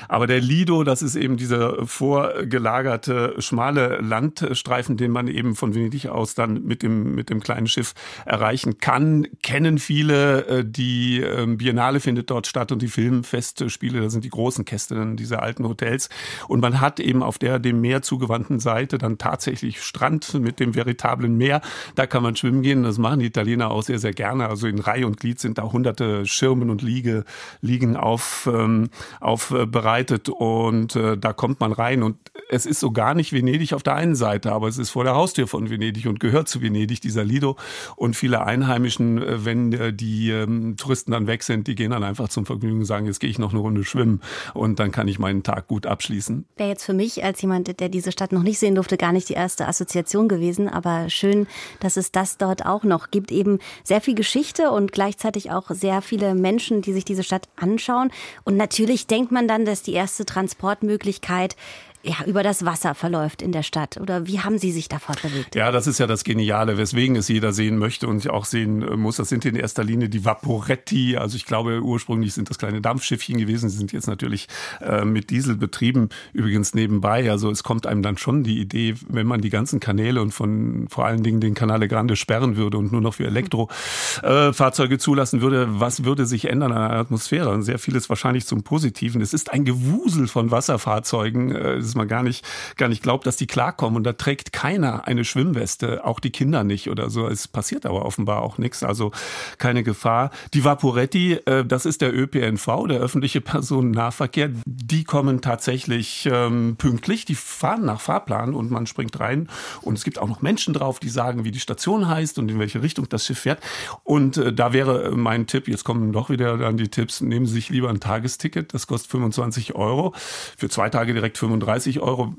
[0.08, 6.08] Aber der Lido, das ist eben dieser vorgelagerte, schmale Landstreifen, den man eben von Venedig
[6.08, 7.94] aus dann mit dem, mit dem kleinen Schiff
[8.26, 9.28] erreichen kann.
[9.42, 10.46] Kennen viele.
[10.48, 15.16] Äh, die ähm, Biennale findet dort statt und die Filmfestspiele, da sind die großen Kästen
[15.16, 16.10] dieser alten Hotels.
[16.48, 20.76] Und man hat eben auf der dem Meer zugewandten Seite dann tatsächlich Strand mit dem
[20.76, 21.62] veritablen Meer.
[21.96, 22.84] Da kann man schwimmen gehen.
[22.84, 24.48] Das machen die Italiener auch sehr, sehr gerne.
[24.48, 27.24] Also in Reihe und Glied sind da hunderte hunderte Schirmen und Liege,
[27.62, 28.90] Liegen auf, ähm,
[29.20, 32.18] aufbereitet und äh, da kommt man rein und
[32.50, 35.16] es ist so gar nicht Venedig auf der einen Seite, aber es ist vor der
[35.16, 37.58] Haustür von Venedig und gehört zu Venedig, dieser Lido
[37.96, 42.04] und viele Einheimischen, äh, wenn äh, die ähm, Touristen dann weg sind, die gehen dann
[42.04, 44.22] einfach zum Vergnügen und sagen, jetzt gehe ich noch eine Runde schwimmen
[44.54, 46.46] und dann kann ich meinen Tag gut abschließen.
[46.58, 49.30] Wäre jetzt für mich als jemand, der diese Stadt noch nicht sehen durfte, gar nicht
[49.30, 51.48] die erste Assoziation gewesen, aber schön,
[51.80, 53.32] dass es das dort auch noch gibt.
[53.32, 58.10] Eben sehr viel Geschichte und gleichzeitig auch sehr viele Menschen, die sich diese Stadt anschauen.
[58.46, 61.58] Und natürlich denkt man dann, dass die erste Transportmöglichkeit
[62.06, 63.98] ja, über das Wasser verläuft in der Stadt?
[63.98, 65.56] Oder wie haben Sie sich da fortbewegt?
[65.56, 68.98] Ja, das ist ja das Geniale, weswegen es jeder sehen möchte und auch sehen äh,
[68.98, 69.16] muss.
[69.16, 71.16] Das sind in erster Linie die Vaporetti.
[71.16, 73.70] Also ich glaube, ursprünglich sind das kleine Dampfschiffchen gewesen.
[73.70, 74.50] Sie sind jetzt natürlich
[74.82, 76.10] äh, mit Diesel betrieben.
[76.34, 77.32] Übrigens nebenbei.
[77.32, 80.88] Also es kommt einem dann schon die Idee, wenn man die ganzen Kanäle und von
[80.90, 85.40] vor allen Dingen den Canale Grande sperren würde und nur noch für Elektrofahrzeuge äh, zulassen
[85.40, 87.50] würde, was würde sich ändern an der Atmosphäre?
[87.50, 89.22] Und sehr vieles wahrscheinlich zum Positiven.
[89.22, 92.44] Es ist ein Gewusel von Wasserfahrzeugen, äh, dass man gar nicht,
[92.76, 93.98] gar nicht glaubt, dass die klarkommen.
[93.98, 97.28] Und da trägt keiner eine Schwimmweste, auch die Kinder nicht oder so.
[97.28, 99.12] Es passiert aber offenbar auch nichts, also
[99.60, 100.32] keine Gefahr.
[100.56, 104.50] Die Vaporetti, äh, das ist der ÖPNV, der öffentliche Personennahverkehr.
[104.66, 109.48] Die kommen tatsächlich ähm, pünktlich, die fahren nach Fahrplan und man springt rein.
[109.82, 112.58] Und es gibt auch noch Menschen drauf, die sagen, wie die Station heißt und in
[112.58, 113.62] welche Richtung das Schiff fährt.
[114.04, 117.54] Und äh, da wäre mein Tipp, jetzt kommen doch wieder dann die Tipps, nehmen Sie
[117.54, 120.14] sich lieber ein Tagesticket, das kostet 25 Euro.
[120.58, 122.34] Für zwei Tage direkt 35 Euro.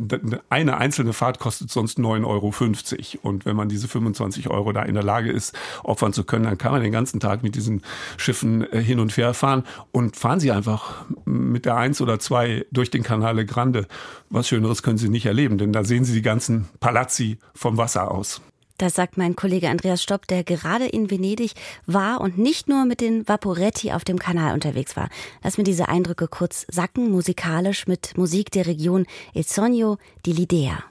[0.51, 3.29] Eine einzelne Fahrt kostet sonst 9,50 Euro.
[3.29, 6.59] Und wenn man diese 25 Euro da in der Lage ist, opfern zu können, dann
[6.59, 7.83] kann man den ganzen Tag mit diesen
[8.17, 9.65] Schiffen äh, hin und her fahren.
[9.93, 13.87] Und fahren Sie einfach mit der 1 oder 2 durch den Canale Grande.
[14.31, 18.11] Was Schöneres können Sie nicht erleben, denn da sehen Sie die ganzen Palazzi vom Wasser
[18.11, 18.41] aus.
[18.79, 21.53] Das sagt mein Kollege Andreas Stopp, der gerade in Venedig
[21.87, 25.09] war und nicht nur mit den Vaporetti auf dem Kanal unterwegs war.
[25.43, 30.85] Lass mir diese Eindrücke kurz sacken, musikalisch mit Musik der Region Il Sogno di Lidea.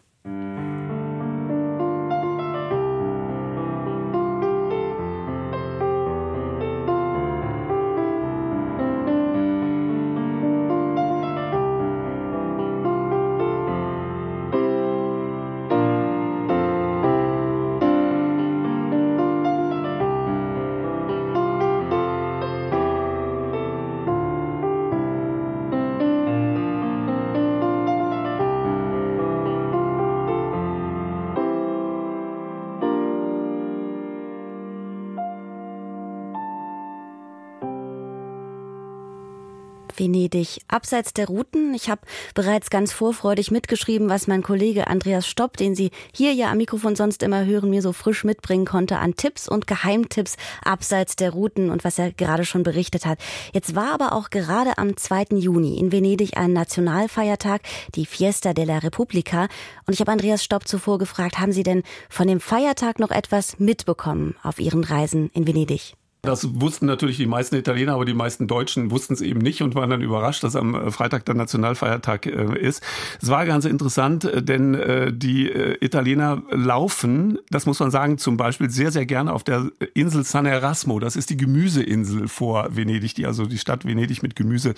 [39.97, 40.61] Venedig.
[40.67, 42.01] Abseits der Routen, ich habe
[42.35, 46.95] bereits ganz vorfreudig mitgeschrieben, was mein Kollege Andreas Stopp, den Sie hier ja am Mikrofon
[46.95, 51.69] sonst immer hören, mir so frisch mitbringen konnte an Tipps und Geheimtipps abseits der Routen
[51.69, 53.19] und was er gerade schon berichtet hat.
[53.53, 55.37] Jetzt war aber auch gerade am 2.
[55.37, 57.61] Juni in Venedig ein Nationalfeiertag,
[57.95, 59.47] die Fiesta della Repubblica.
[59.85, 63.59] Und ich habe Andreas Stopp zuvor gefragt, haben Sie denn von dem Feiertag noch etwas
[63.59, 65.95] mitbekommen auf Ihren Reisen in Venedig?
[66.25, 69.75] Das wussten natürlich die meisten Italiener, aber die meisten Deutschen wussten es eben nicht und
[69.75, 72.81] waren dann überrascht, dass am äh, Freitag der Nationalfeiertag äh, ist.
[73.21, 74.63] Es war ganz interessant, äh, denn
[75.11, 75.49] die
[75.81, 80.45] Italiener laufen, das muss man sagen, zum Beispiel sehr, sehr gerne auf der Insel San
[80.45, 80.99] Erasmo.
[80.99, 84.75] Das ist die Gemüseinsel vor Venedig, die also die Stadt Venedig mit Gemüse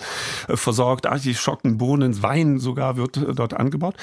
[0.48, 1.06] versorgt.
[1.06, 3.94] Artischocken, Bohnen, Wein sogar wird dort angebaut.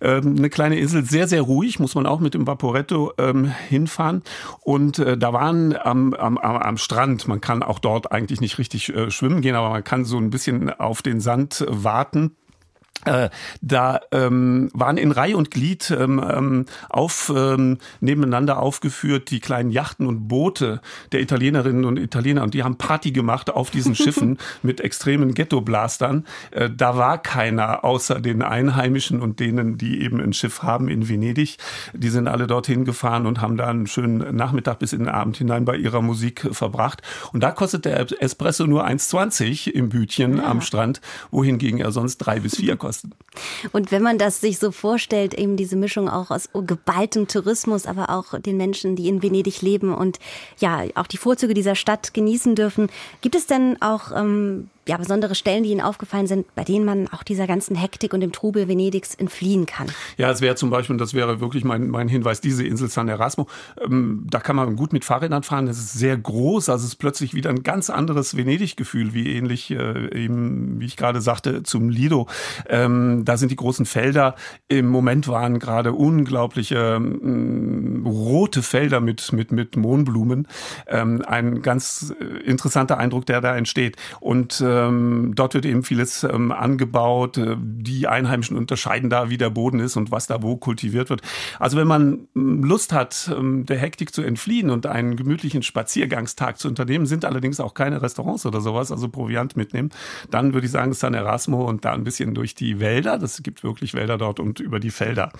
[0.00, 4.22] Ähm, eine kleine Insel, sehr, sehr ruhig, muss man auch mit dem Vaporetto ähm, hinfahren.
[4.60, 7.26] Und da waren am, am, am Strand.
[7.26, 10.30] Man kann auch dort eigentlich nicht richtig äh, schwimmen gehen, aber man kann so ein
[10.30, 12.36] bisschen auf den Sand warten.
[13.04, 13.30] Äh,
[13.60, 19.70] da ähm, waren in Reihe und Glied ähm, ähm, auf, ähm, nebeneinander aufgeführt die kleinen
[19.70, 20.80] Yachten und Boote
[21.12, 26.24] der Italienerinnen und Italiener und die haben Party gemacht auf diesen Schiffen mit extremen Ghetto-Blastern.
[26.50, 31.08] Äh, da war keiner außer den Einheimischen und denen, die eben ein Schiff haben in
[31.08, 31.58] Venedig.
[31.92, 35.36] Die sind alle dorthin gefahren und haben da einen schönen Nachmittag bis in den Abend
[35.36, 37.02] hinein bei ihrer Musik verbracht.
[37.32, 40.44] Und da kostet der Espresso nur 1,20 im Bütchen ja.
[40.44, 41.00] am Strand,
[41.30, 43.10] wohingegen er sonst drei bis vier kostet kosten.
[43.72, 48.10] Und wenn man das sich so vorstellt, eben diese Mischung auch aus geballtem Tourismus, aber
[48.10, 50.18] auch den Menschen, die in Venedig leben und
[50.58, 52.88] ja, auch die Vorzüge dieser Stadt genießen dürfen,
[53.20, 57.08] gibt es denn auch ähm, ja, besondere Stellen, die Ihnen aufgefallen sind, bei denen man
[57.08, 59.88] auch dieser ganzen Hektik und dem Trubel Venedigs entfliehen kann?
[60.18, 63.08] Ja, es wäre zum Beispiel, und das wäre wirklich mein, mein Hinweis, diese Insel San
[63.08, 63.48] Erasmo.
[63.82, 65.66] Ähm, da kann man gut mit Fahrrädern fahren.
[65.66, 66.68] Das ist sehr groß.
[66.68, 70.96] Also es ist plötzlich wieder ein ganz anderes Venedig-Gefühl, wie ähnlich äh, eben, wie ich
[70.96, 72.28] gerade sagte, zum Lido.
[72.68, 74.34] Ähm, da sind die großen Felder.
[74.68, 80.46] Im Moment waren gerade unglaubliche ähm, rote Felder mit, mit, mit Mohnblumen.
[80.86, 83.96] Ähm, ein ganz äh, interessanter Eindruck, der da entsteht.
[84.20, 87.38] Und äh, ähm, dort wird eben vieles ähm, angebaut.
[87.38, 91.22] Äh, die Einheimischen unterscheiden da, wie der Boden ist und was da wo kultiviert wird.
[91.58, 96.58] Also wenn man ähm, Lust hat, ähm, der Hektik zu entfliehen und einen gemütlichen Spaziergangstag
[96.58, 99.90] zu unternehmen, sind allerdings auch keine Restaurants oder sowas, also Proviant mitnehmen,
[100.30, 103.64] dann würde ich sagen San Erasmo und da ein bisschen durch die Wälder, das gibt
[103.64, 105.32] wirklich Wälder dort und über die Felder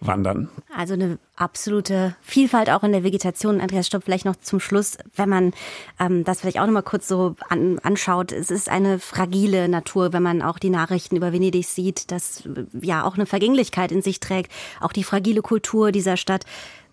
[0.00, 0.48] wandern.
[0.76, 3.60] Also eine absolute Vielfalt auch in der Vegetation.
[3.60, 5.52] Andreas Stopp, vielleicht noch zum Schluss, wenn man
[5.98, 8.32] ähm, das vielleicht auch noch mal kurz so an, anschaut.
[8.32, 12.42] Es ist ein eine fragile Natur, wenn man auch die Nachrichten über Venedig sieht, das
[12.80, 14.50] ja auch eine Vergänglichkeit in sich trägt,
[14.80, 16.44] auch die fragile Kultur dieser Stadt.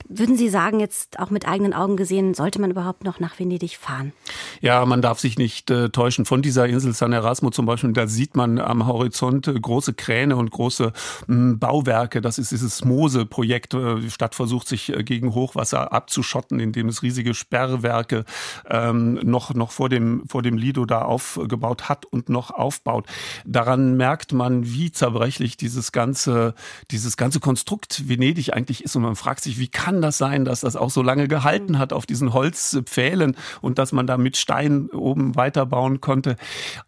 [0.09, 3.77] Würden Sie sagen, jetzt auch mit eigenen Augen gesehen, sollte man überhaupt noch nach Venedig
[3.77, 4.13] fahren?
[4.61, 6.25] Ja, man darf sich nicht äh, täuschen.
[6.25, 10.35] Von dieser Insel San Erasmo zum Beispiel, da sieht man am Horizont äh, große Kräne
[10.35, 10.93] und große
[11.27, 12.21] mh, Bauwerke.
[12.21, 13.73] Das ist dieses Mose-Projekt.
[13.73, 18.25] Äh, die Stadt versucht sich äh, gegen Hochwasser abzuschotten, indem es riesige Sperrwerke
[18.69, 23.05] ähm, noch, noch vor, dem, vor dem Lido da aufgebaut hat und noch aufbaut.
[23.45, 26.53] Daran merkt man, wie zerbrechlich dieses ganze,
[26.91, 28.95] dieses ganze Konstrukt Venedig eigentlich ist.
[28.95, 31.79] Und man fragt sich, wie kann kann das sein, dass das auch so lange gehalten
[31.79, 36.35] hat auf diesen Holzpfählen und dass man da mit Stein oben weiterbauen konnte.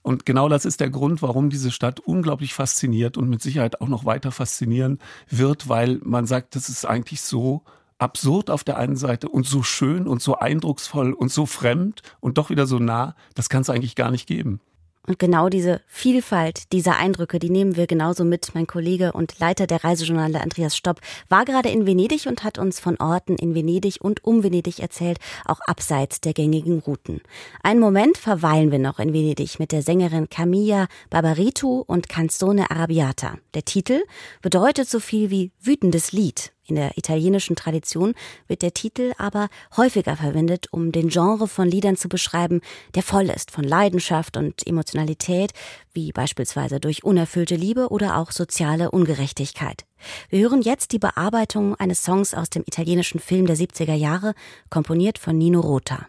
[0.01, 3.87] Und genau das ist der Grund, warum diese Stadt unglaublich fasziniert und mit Sicherheit auch
[3.87, 7.63] noch weiter faszinieren wird, weil man sagt, das ist eigentlich so
[7.99, 12.37] absurd auf der einen Seite und so schön und so eindrucksvoll und so fremd und
[12.37, 14.59] doch wieder so nah, das kann es eigentlich gar nicht geben.
[15.07, 18.53] Und genau diese Vielfalt dieser Eindrücke, die nehmen wir genauso mit.
[18.53, 22.79] Mein Kollege und Leiter der Reisejournale Andreas Stopp war gerade in Venedig und hat uns
[22.79, 27.21] von Orten in Venedig und um Venedig erzählt, auch abseits der gängigen Routen.
[27.63, 33.37] Einen Moment verweilen wir noch in Venedig mit der Sängerin Camilla Barbaritu und Canzone Arrabbiata.
[33.55, 34.03] Der Titel
[34.41, 36.51] bedeutet so viel wie wütendes Lied.
[36.69, 38.13] In der italienischen Tradition
[38.47, 42.61] wird der Titel aber häufiger verwendet, um den Genre von Liedern zu beschreiben,
[42.93, 45.51] der voll ist von Leidenschaft und Emotionalität,
[45.93, 49.85] wie beispielsweise durch unerfüllte Liebe oder auch soziale Ungerechtigkeit.
[50.29, 54.35] Wir hören jetzt die Bearbeitung eines Songs aus dem italienischen Film der 70er Jahre,
[54.69, 56.07] komponiert von Nino Rota.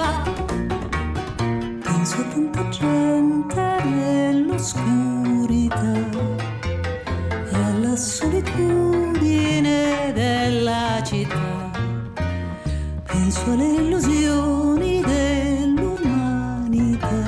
[0.00, 0.08] Fa.
[1.84, 5.92] Penso a tanta gente nell'oscurità
[7.50, 9.78] e alla solitudine
[10.14, 11.70] della città
[13.04, 17.18] penso alle illusioni dell'umanità.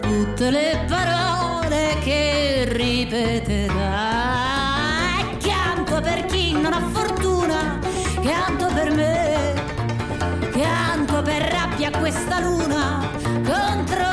[0.00, 1.21] Tutte le parole
[12.12, 13.08] questa luna
[13.42, 14.11] contro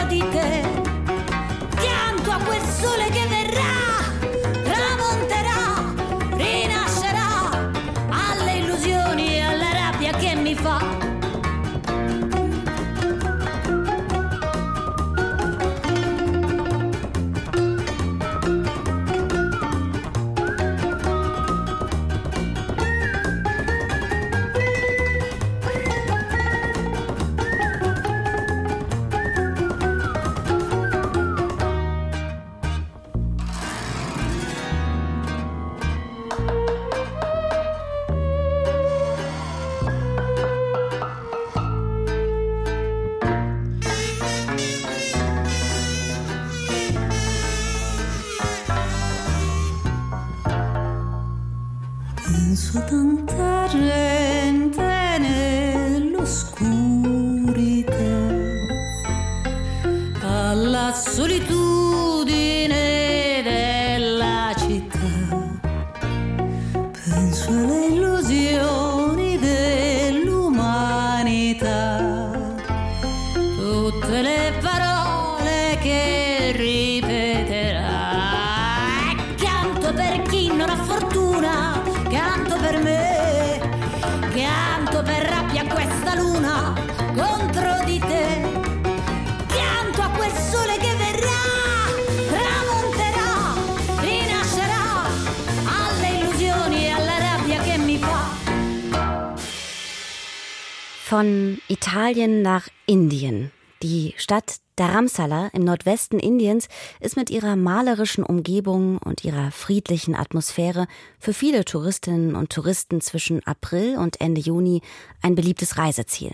[102.10, 103.52] Italien nach Indien.
[103.84, 106.68] Die Stadt Dharamsala im Nordwesten Indiens
[107.00, 110.88] ist mit ihrer malerischen Umgebung und ihrer friedlichen Atmosphäre
[111.20, 114.82] für viele Touristinnen und Touristen zwischen April und Ende Juni
[115.22, 116.32] ein beliebtes Reiseziel.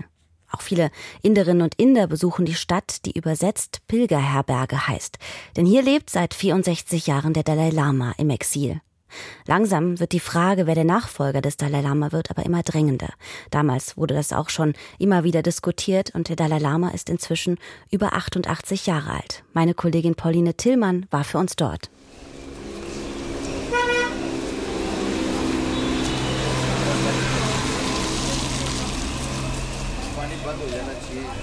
[0.50, 5.18] Auch viele Inderinnen und Inder besuchen die Stadt, die übersetzt Pilgerherberge heißt.
[5.58, 8.80] Denn hier lebt seit 64 Jahren der Dalai Lama im Exil.
[9.48, 13.10] Langsam wird die Frage, wer der Nachfolger des Dalai Lama wird, aber immer drängender.
[13.52, 17.58] Damals wurde das auch schon immer wieder diskutiert und der Dalai Lama ist inzwischen
[17.92, 19.44] über 88 Jahre alt.
[19.54, 21.90] Meine Kollegin Pauline Tillmann war für uns dort.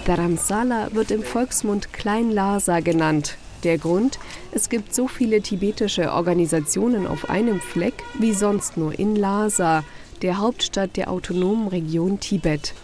[0.04, 3.36] Dharamsala wird im Volksmund Klein Lhasa genannt.
[3.64, 4.18] Der Grund,
[4.50, 9.84] es gibt so viele tibetische Organisationen auf einem Fleck wie sonst nur in Lhasa,
[10.22, 12.74] der Hauptstadt der autonomen Region Tibet.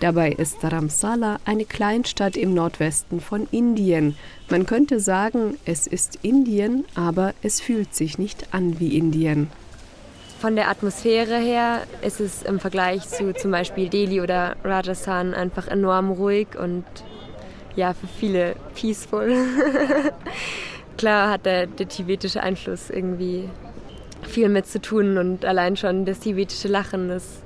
[0.00, 4.16] Dabei ist Dharamsala eine Kleinstadt im Nordwesten von Indien.
[4.50, 9.48] Man könnte sagen, es ist Indien, aber es fühlt sich nicht an wie Indien.
[10.40, 15.68] Von der Atmosphäre her ist es im Vergleich zu zum Beispiel Delhi oder Rajasthan einfach
[15.68, 16.84] enorm ruhig und
[17.76, 19.32] ja, für viele peaceful.
[20.98, 23.48] Klar hat der, der tibetische Einfluss irgendwie
[24.22, 27.42] viel mit zu tun und allein schon das tibetische Lachen ist,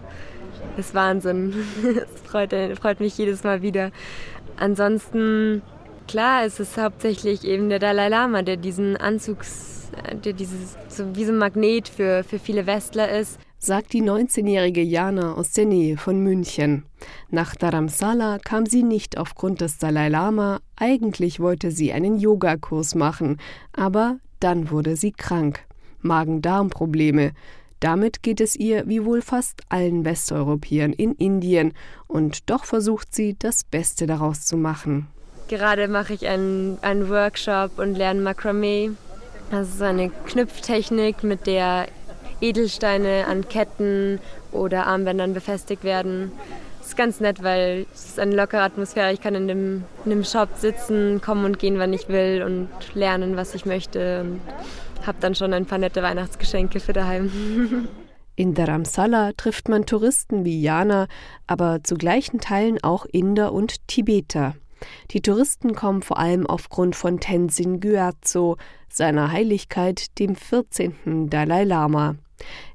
[0.77, 1.55] ist Wahnsinn.
[1.85, 3.91] Es freut, freut mich jedes Mal wieder.
[4.57, 5.63] Ansonsten,
[6.09, 9.91] klar, es ist hauptsächlich eben der Dalai Lama, der diesen Anzugs,
[10.25, 14.83] der dieses, so wie so ein Magnet für, für viele Westler ist sagt die 19-jährige
[14.83, 16.85] Jana aus der Nähe von München.
[17.31, 23.39] Nach Dharamsala kam sie nicht aufgrund des Dalai Lama, eigentlich wollte sie einen Yogakurs machen,
[23.73, 25.61] aber dann wurde sie krank.
[26.03, 27.33] Magen-Darm-Probleme.
[27.81, 31.73] Damit geht es ihr wie wohl fast allen Westeuropäern in Indien,
[32.07, 35.09] und doch versucht sie, das Beste daraus zu machen.
[35.49, 38.93] Gerade mache ich einen, einen Workshop und lerne Makramee.
[39.51, 41.87] Das ist eine Knüpftechnik, mit der
[42.41, 44.21] Edelsteine an Ketten
[44.53, 46.33] oder Armbändern befestigt werden.
[46.79, 49.13] Das ist ganz nett, weil es ist eine lockere Atmosphäre.
[49.13, 52.69] Ich kann in dem, in dem Shop sitzen, kommen und gehen, wann ich will und
[52.95, 54.21] lernen, was ich möchte.
[54.21, 54.41] Und
[55.07, 57.89] habe dann schon ein paar nette Weihnachtsgeschenke für daheim.
[58.39, 61.07] In Dharamsala trifft man Touristen wie Jana,
[61.47, 64.55] aber zu gleichen Teilen auch Inder und Tibeter.
[65.11, 68.59] Die Touristen kommen vor allem aufgrund von Tenzin Gyatso,
[68.91, 71.31] seiner Heiligkeit, dem 14.
[71.31, 72.17] Dalai Lama.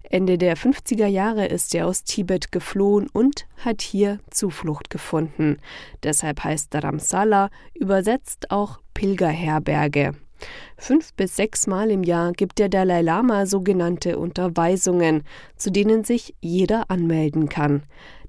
[0.03, 5.57] Ende der 50er Jahre ist er aus Tibet geflohen und hat hier Zuflucht gefunden.
[6.03, 10.13] Deshalb heißt Dharamsala übersetzt auch Pilgerherberge.
[10.77, 15.23] Fünf bis sechs Mal im Jahr gibt der Dalai Lama sogenannte Unterweisungen,
[15.55, 17.83] zu denen sich jeder anmelden kann.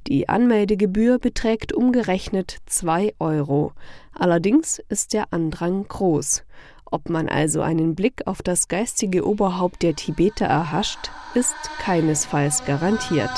[0.09, 3.73] Die Anmeldegebühr beträgt umgerechnet zwei Euro.
[4.13, 6.45] Allerdings ist der Andrang groß.
[6.93, 13.31] Ob man also einen Blick auf das geistige Oberhaupt der Tibeter erhascht, ist keinesfalls garantiert.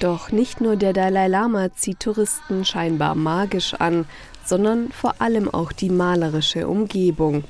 [0.00, 4.06] Doch nicht nur der Dalai Lama zieht Touristen scheinbar magisch an,
[4.48, 7.44] sondern vor allem auch die malerische Umgebung.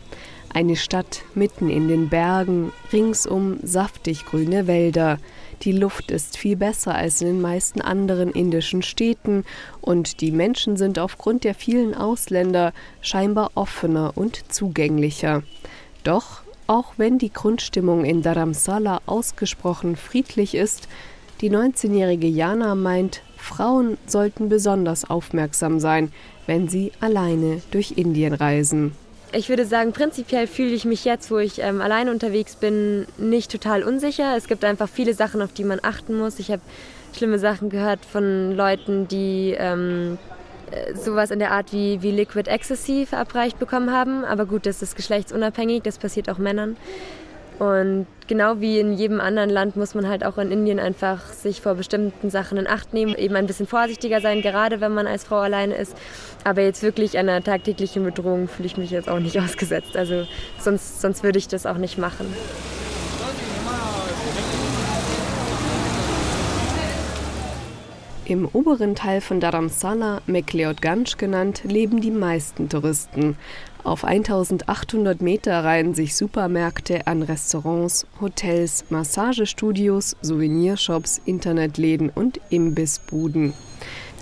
[0.53, 5.19] Eine Stadt mitten in den Bergen, ringsum saftig grüne Wälder.
[5.63, 9.45] Die Luft ist viel besser als in den meisten anderen indischen Städten
[9.81, 15.43] und die Menschen sind aufgrund der vielen Ausländer scheinbar offener und zugänglicher.
[16.03, 20.89] Doch, auch wenn die Grundstimmung in Dharamsala ausgesprochen friedlich ist,
[21.41, 26.13] die 19-jährige Jana meint, Frauen sollten besonders aufmerksam sein,
[26.49, 28.93] wenn sie alleine durch Indien reisen.
[29.33, 33.53] Ich würde sagen, prinzipiell fühle ich mich jetzt, wo ich ähm, alleine unterwegs bin, nicht
[33.53, 34.35] total unsicher.
[34.37, 36.39] Es gibt einfach viele Sachen, auf die man achten muss.
[36.39, 36.63] Ich habe
[37.15, 40.17] schlimme Sachen gehört von Leuten, die ähm,
[40.71, 44.25] äh, sowas in der Art wie, wie Liquid Ecstasy verabreicht bekommen haben.
[44.25, 46.79] Aber gut, das ist geschlechtsunabhängig, das passiert auch Männern.
[47.59, 51.61] Und genau wie in jedem anderen Land muss man halt auch in Indien einfach sich
[51.61, 55.25] vor bestimmten Sachen in Acht nehmen, eben ein bisschen vorsichtiger sein, gerade wenn man als
[55.25, 55.97] Frau alleine ist.
[56.45, 59.97] Aber jetzt wirklich einer tagtäglichen Bedrohung fühle ich mich jetzt auch nicht ausgesetzt.
[59.97, 60.25] Also
[60.61, 62.33] sonst, sonst würde ich das auch nicht machen.
[68.29, 73.39] Im oberen Teil von Dharamsala, Mekleodganj genannt, leben die meisten Touristen.
[73.85, 83.55] Auf 1800 Meter reihen sich Supermärkte an Restaurants, Hotels, Massagestudios, Souvenirshops, Internetläden und Imbissbuden.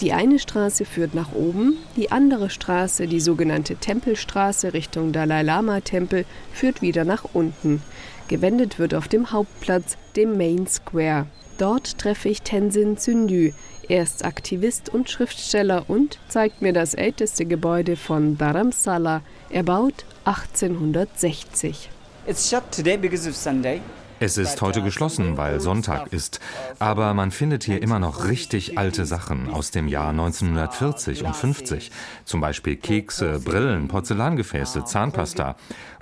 [0.02, 5.80] Die eine Straße führt nach oben, die andere Straße, die sogenannte Tempelstraße Richtung Dalai Lama
[5.80, 7.82] Tempel, führt wieder nach unten.
[8.28, 11.26] Gewendet wird auf dem Hauptplatz, dem Main Square.
[11.56, 13.52] Dort treffe ich Tenzin Zündü.
[13.88, 21.90] Er ist Aktivist und Schriftsteller und zeigt mir das älteste Gebäude von Dharamsala, erbaut 1860.
[22.26, 23.80] It's shut today because of Sunday.
[24.18, 26.40] Es ist heute geschlossen, weil Sonntag ist.
[26.78, 31.90] Aber man findet hier immer noch richtig alte Sachen aus dem Jahr 1940 und 50.
[32.24, 35.56] Zum Beispiel Kekse, Brillen, Porzellangefäße, Zahnpasta.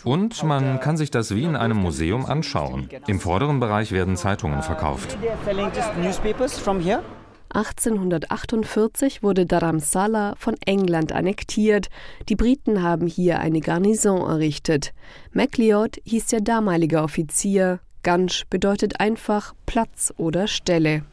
[0.05, 2.89] Und man kann sich das wie in einem Museum anschauen.
[3.09, 5.19] Im vorderen Bereich werden Zeitungen verkauft.
[7.55, 11.89] 1848 wurde Dharamsala von England annektiert.
[12.29, 14.93] Die Briten haben hier eine Garnison errichtet.
[15.33, 17.79] MacLeod hieß der damalige Offizier.
[18.03, 21.05] Ganj bedeutet einfach Platz oder Stelle.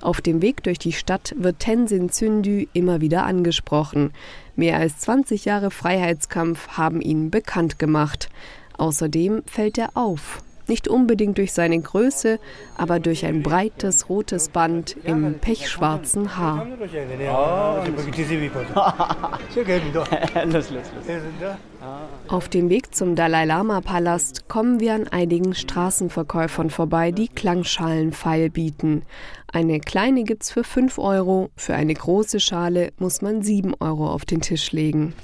[0.00, 4.12] Auf dem Weg durch die Stadt wird Tenzin Zündü immer wieder angesprochen.
[4.56, 8.30] Mehr als 20 Jahre Freiheitskampf haben ihn bekannt gemacht.
[8.78, 10.42] Außerdem fällt er auf.
[10.66, 12.38] Nicht unbedingt durch seine Größe,
[12.76, 16.66] aber durch ein breites rotes Band im pechschwarzen Haar.
[22.28, 28.12] Auf dem Weg zum Dalai Lama Palast kommen wir an einigen Straßenverkäufern vorbei, die Klangschalen
[28.12, 29.02] feil bieten.
[29.52, 34.24] Eine kleine gibt's für 5 Euro, für eine große Schale muss man 7 Euro auf
[34.24, 35.14] den Tisch legen.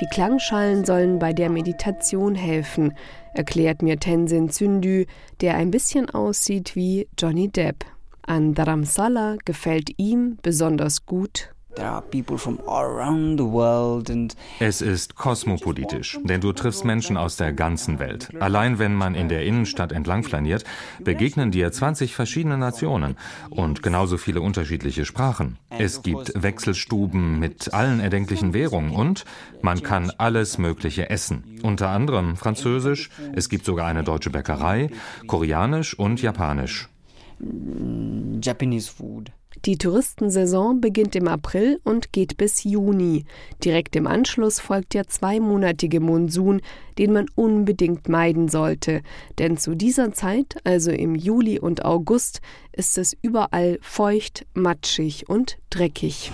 [0.00, 2.94] Die Klangschalen sollen bei der Meditation helfen,
[3.34, 5.04] erklärt mir Tenzin Zündü,
[5.42, 7.84] der ein bisschen aussieht wie Johnny Depp.
[8.22, 11.50] An Dharamsala gefällt ihm besonders gut
[14.58, 18.30] es ist kosmopolitisch, denn du triffst Menschen aus der ganzen Welt.
[18.40, 20.64] Allein wenn man in der Innenstadt entlang flaniert,
[20.98, 23.16] begegnen dir 20 verschiedene Nationen
[23.50, 25.58] und genauso viele unterschiedliche Sprachen.
[25.70, 29.24] Es gibt Wechselstuben mit allen erdenklichen Währungen und
[29.62, 31.60] man kann alles Mögliche essen.
[31.62, 34.90] Unter anderem Französisch, es gibt sogar eine deutsche Bäckerei,
[35.26, 36.88] Koreanisch und Japanisch.
[38.42, 39.32] Japanese food.
[39.66, 43.24] Die Touristensaison beginnt im April und geht bis Juni.
[43.62, 46.62] Direkt im Anschluss folgt der zweimonatige Monsun,
[46.96, 49.02] den man unbedingt meiden sollte.
[49.38, 52.40] Denn zu dieser Zeit, also im Juli und August,
[52.72, 56.32] ist es überall feucht, matschig und dreckig.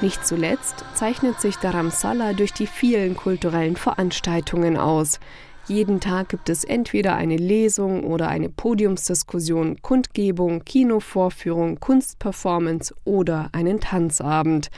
[0.00, 5.18] Nicht zuletzt zeichnet sich Dharamsala durch die vielen kulturellen Veranstaltungen aus.
[5.66, 13.80] Jeden Tag gibt es entweder eine Lesung oder eine Podiumsdiskussion, Kundgebung, Kinovorführung, Kunstperformance oder einen
[13.80, 14.70] Tanzabend,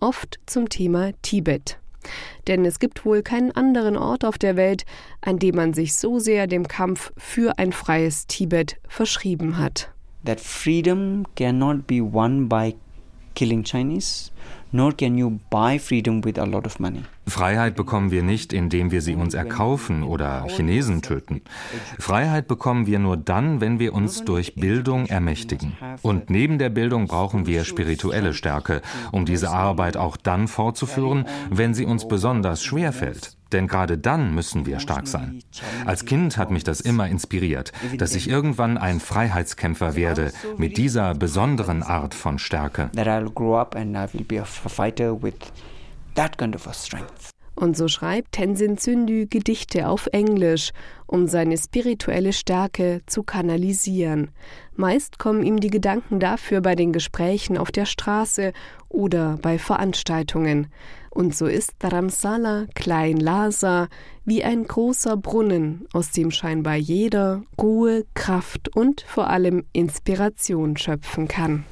[0.00, 1.78] oft zum Thema Tibet.
[2.46, 4.84] Denn es gibt wohl keinen anderen Ort auf der Welt,
[5.20, 9.90] an dem man sich so sehr dem Kampf für ein freies Tibet verschrieben hat.
[10.24, 12.76] That freedom cannot be won by
[13.34, 14.30] killing Chinese
[14.72, 17.04] nor can you buy freedom with a lot of money.
[17.28, 21.42] Freiheit bekommen wir nicht, indem wir sie uns erkaufen oder Chinesen töten.
[21.98, 25.76] Freiheit bekommen wir nur dann, wenn wir uns durch Bildung ermächtigen.
[26.02, 31.74] Und neben der Bildung brauchen wir spirituelle Stärke, um diese Arbeit auch dann fortzuführen, wenn
[31.74, 33.36] sie uns besonders schwer fällt.
[33.52, 35.42] Denn gerade dann müssen wir stark sein.
[35.86, 41.14] Als Kind hat mich das immer inspiriert, dass ich irgendwann ein Freiheitskämpfer werde mit dieser
[41.14, 42.90] besonderen Art von Stärke.
[47.54, 50.72] Und so schreibt Tenzin Zündü Gedichte auf Englisch,
[51.06, 54.32] um seine spirituelle Stärke zu kanalisieren.
[54.74, 58.52] Meist kommen ihm die Gedanken dafür bei den Gesprächen auf der Straße
[58.88, 60.66] oder bei Veranstaltungen.
[61.10, 63.86] Und so ist Dharamsala Klein Lhasa
[64.24, 71.28] wie ein großer Brunnen, aus dem scheinbar jeder Ruhe, Kraft und vor allem Inspiration schöpfen
[71.28, 71.64] kann.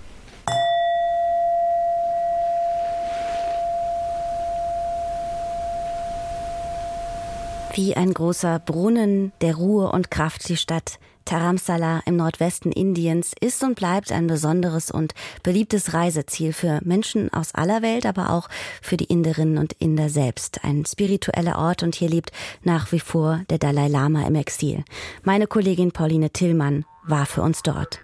[7.77, 13.63] Wie ein großer Brunnen der Ruhe und Kraft die Stadt Dharamsala im Nordwesten Indiens ist
[13.63, 15.13] und bleibt ein besonderes und
[15.43, 18.49] beliebtes Reiseziel für Menschen aus aller Welt, aber auch
[18.81, 20.65] für die Inderinnen und Inder selbst.
[20.65, 24.83] Ein spiritueller Ort und hier lebt nach wie vor der Dalai Lama im Exil.
[25.23, 28.01] Meine Kollegin Pauline Tillmann war für uns dort.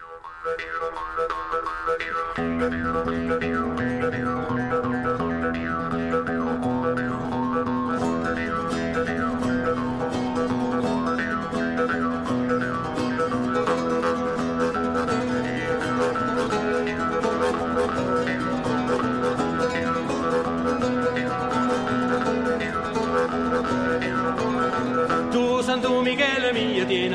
[4.12, 4.61] mia,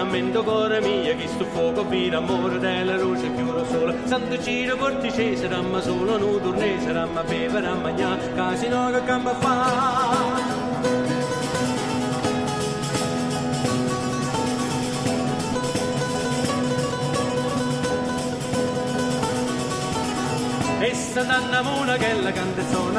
[0.03, 3.93] mente cuore mia, che sto fuoco vita, amore della luce chiudo sola.
[4.05, 10.65] Santo Ciro porticese, ramma solo, nu tornese, ramma beve, ramma gna, casino che campa fa.
[20.79, 22.31] E sta nanna mona che la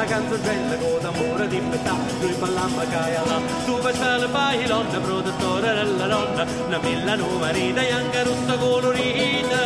[0.05, 5.73] canzone, canzone con d'amore di metà, lui ballava caia là, tu facciali pai l'onna, produttore
[5.73, 9.57] della donna, una milla numerita e anche rossa colorita.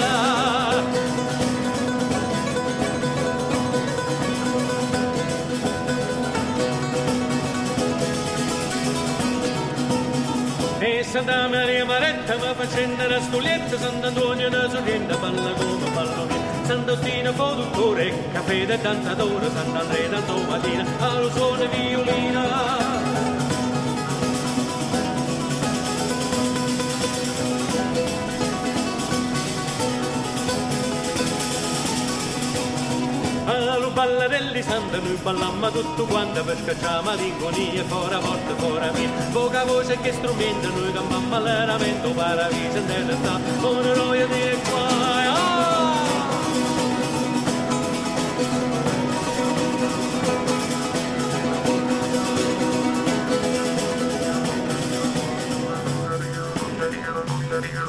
[10.80, 16.53] E Santa Maria Maretta mi fa scendere a stulietta, Sant'Antonio da sorrente, balla come ballone.
[16.66, 22.92] Sant'Ostino produttore, caffè da danzatore, Sant'Andrea danzo mattina, allo suono violina.
[33.46, 39.66] Allo ballarelli santa noi ballammo tutto quanto per scacciare malinconia fuori porta fuori via poca
[39.66, 44.93] voce che strumento noi campammo allenamento paradiso nella sta una noia di qua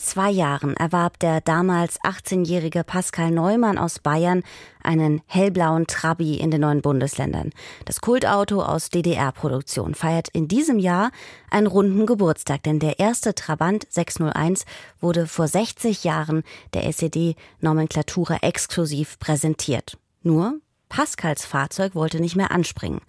[0.09, 4.41] Zwei Jahren erwarb der damals 18-jährige Pascal Neumann aus Bayern
[4.81, 7.51] einen hellblauen Trabi in den neuen Bundesländern.
[7.85, 11.11] Das Kultauto aus DDR-Produktion feiert in diesem Jahr
[11.51, 14.65] einen runden Geburtstag, denn der erste Trabant 601
[14.99, 16.41] wurde vor 60 Jahren
[16.73, 19.99] der SED-Nomenklatura exklusiv präsentiert.
[20.23, 20.59] Nur
[20.89, 23.01] Pascals Fahrzeug wollte nicht mehr anspringen.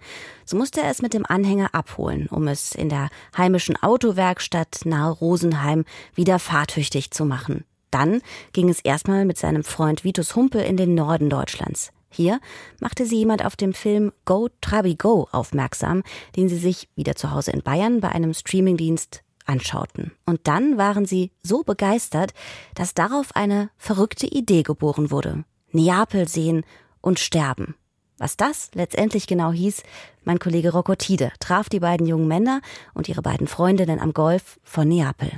[0.45, 5.11] So musste er es mit dem Anhänger abholen, um es in der heimischen Autowerkstatt nahe
[5.11, 7.65] Rosenheim wieder fahrtüchtig zu machen.
[7.89, 8.21] Dann
[8.53, 11.91] ging es erstmal mit seinem Freund Vitus Humpel in den Norden Deutschlands.
[12.09, 12.39] Hier
[12.79, 16.03] machte sie jemand auf dem Film Go Trabi Go aufmerksam,
[16.35, 20.11] den sie sich wieder zu Hause in Bayern bei einem Streamingdienst anschauten.
[20.25, 22.33] Und dann waren sie so begeistert,
[22.75, 25.45] dass darauf eine verrückte Idee geboren wurde.
[25.71, 26.63] Neapel sehen
[27.01, 27.75] und sterben.
[28.17, 29.81] Was das letztendlich genau hieß,
[30.23, 32.61] mein Kollege Rocco Tide traf die beiden jungen Männer
[32.93, 35.31] und ihre beiden Freundinnen am Golf von Neapel.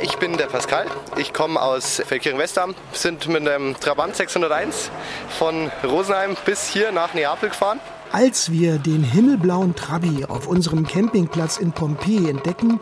[0.00, 0.86] Ich bin der Pascal.
[1.16, 2.74] Ich komme aus Feldkirchen-Westham.
[2.92, 4.90] Sind mit einem Trabant 601
[5.38, 7.80] von Rosenheim bis hier nach Neapel gefahren.
[8.10, 12.80] Als wir den himmelblauen Trabi auf unserem Campingplatz in Pompeji entdecken,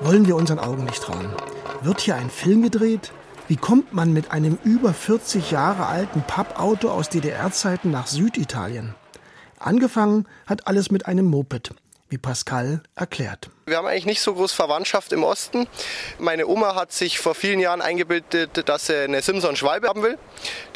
[0.00, 1.30] wollen wir unseren Augen nicht trauen.
[1.82, 3.12] Wird hier ein Film gedreht?
[3.46, 8.94] Wie kommt man mit einem über 40 Jahre alten Pappauto aus DDR-Zeiten nach Süditalien?
[9.58, 11.74] Angefangen hat alles mit einem Moped,
[12.08, 13.50] wie Pascal erklärt.
[13.66, 15.66] Wir haben eigentlich nicht so groß Verwandtschaft im Osten.
[16.18, 20.18] Meine Oma hat sich vor vielen Jahren eingebildet, dass sie eine Simson-Schwalbe haben will.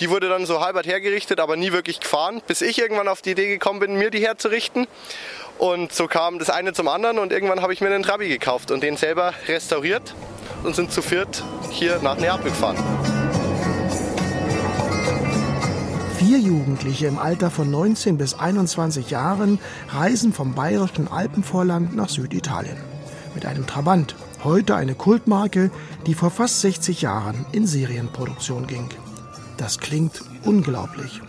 [0.01, 3.31] Die wurde dann so halbert hergerichtet, aber nie wirklich gefahren, bis ich irgendwann auf die
[3.33, 4.87] Idee gekommen bin, mir die herzurichten.
[5.59, 8.71] Und so kam das eine zum anderen und irgendwann habe ich mir einen Trabi gekauft
[8.71, 10.15] und den selber restauriert
[10.63, 12.77] und sind zu viert hier nach Neapel gefahren.
[16.17, 22.77] Vier Jugendliche im Alter von 19 bis 21 Jahren reisen vom bayerischen Alpenvorland nach Süditalien.
[23.35, 25.71] Mit einem Trabant, heute eine Kultmarke,
[26.07, 28.89] die vor fast 60 Jahren in Serienproduktion ging.
[29.57, 31.21] Das klingt unglaublich.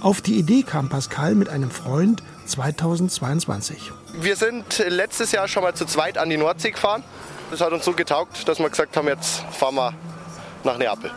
[0.00, 3.92] Auf die Idee kam Pascal mit einem Freund 2022.
[4.20, 7.02] Wir sind letztes Jahr schon mal zu zweit an die Nordsee gefahren.
[7.50, 9.94] Das hat uns so getaugt, dass wir gesagt haben, jetzt fahren wir
[10.64, 11.10] nach Neapel.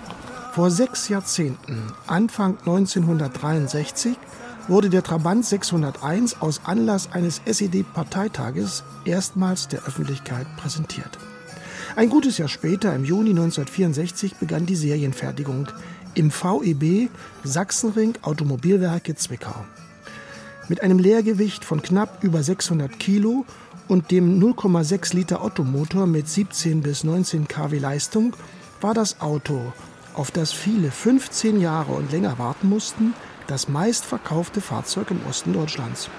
[0.53, 4.17] Vor sechs Jahrzehnten, Anfang 1963,
[4.67, 11.17] wurde der Trabant 601 aus Anlass eines SED-Parteitages erstmals der Öffentlichkeit präsentiert.
[11.95, 15.67] Ein gutes Jahr später, im Juni 1964, begann die Serienfertigung
[16.15, 17.09] im VEB
[17.43, 19.65] Sachsenring Automobilwerke Zwickau.
[20.69, 23.45] Mit einem Leergewicht von knapp über 600 Kilo
[23.87, 28.35] und dem 0,6 Liter Ottomotor mit 17 bis 19 kW Leistung
[28.81, 29.71] war das Auto,
[30.13, 33.13] auf das viele 15 Jahre und länger warten mussten,
[33.47, 36.09] das meistverkaufte Fahrzeug im Osten Deutschlands.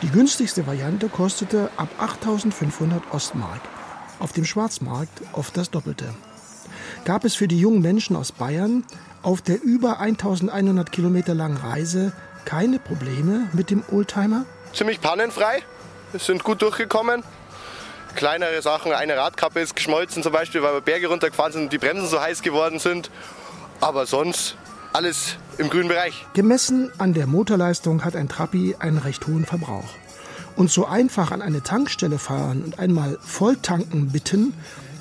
[0.00, 3.60] Die günstigste Variante kostete ab 8500 Ostmark.
[4.18, 6.14] auf dem Schwarzmarkt oft das Doppelte.
[7.04, 8.84] Gab es für die jungen Menschen aus Bayern
[9.22, 12.12] auf der über 1100 Kilometer langen Reise
[12.44, 14.44] keine Probleme mit dem Oldtimer?
[14.72, 15.62] Ziemlich pannenfrei.
[16.12, 17.22] Wir sind gut durchgekommen.
[18.14, 21.78] Kleinere Sachen, eine Radkappe ist geschmolzen zum Beispiel, weil wir Berge runtergefahren sind und die
[21.78, 23.10] Bremsen so heiß geworden sind.
[23.80, 24.56] Aber sonst
[24.92, 26.24] alles im grünen Bereich.
[26.34, 29.88] Gemessen an der Motorleistung hat ein Trabi einen recht hohen Verbrauch.
[30.56, 34.54] Und so einfach an eine Tankstelle fahren und einmal volltanken bitten,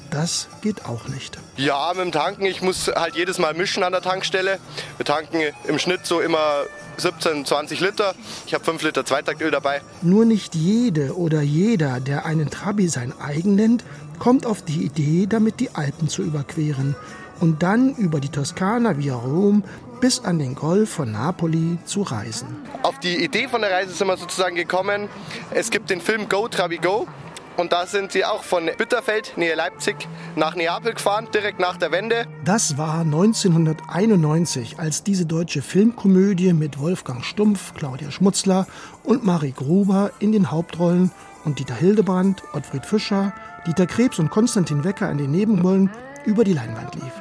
[0.10, 1.38] das geht auch nicht.
[1.56, 4.58] Ja, mit dem Tanken, ich muss halt jedes Mal mischen an der Tankstelle.
[4.98, 6.64] Wir tanken im Schnitt so immer
[6.98, 8.16] 17, 20 Liter.
[8.48, 9.82] Ich habe 5 Liter Zweitaktöl dabei.
[10.02, 13.84] Nur nicht jede oder jeder, der einen Trabi sein eigen nennt,
[14.18, 16.96] kommt auf die Idee, damit die Alpen zu überqueren
[17.40, 19.64] und dann über die Toskana via Rom
[20.02, 22.48] bis an den Golf von Napoli zu reisen.
[22.82, 25.08] Auf die Idee von der Reise sind wir sozusagen gekommen.
[25.52, 27.08] Es gibt den Film Go Trabi Go.
[27.56, 31.92] Und da sind sie auch von Bitterfeld, nähe Leipzig, nach Neapel gefahren, direkt nach der
[31.92, 32.26] Wende.
[32.44, 38.66] Das war 1991, als diese deutsche Filmkomödie mit Wolfgang Stumpf, Claudia Schmutzler
[39.04, 41.12] und Marie Gruber in den Hauptrollen
[41.46, 43.34] und Dieter Hildebrand, Ottfried Fischer,
[43.68, 45.92] Dieter Krebs und Konstantin Wecker in den Nebenrollen
[46.26, 47.14] über die Leinwand lief.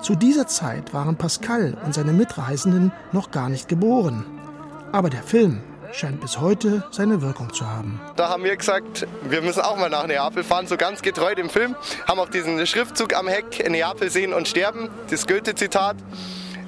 [0.00, 4.24] Zu dieser Zeit waren Pascal und seine Mitreisenden noch gar nicht geboren.
[4.92, 5.60] Aber der Film
[5.96, 8.00] scheint bis heute seine Wirkung zu haben.
[8.16, 11.48] Da haben wir gesagt, wir müssen auch mal nach Neapel fahren, so ganz getreu dem
[11.48, 11.74] Film.
[12.06, 15.96] Haben auch diesen Schriftzug am Heck, Neapel sehen und sterben, das Goethe-Zitat.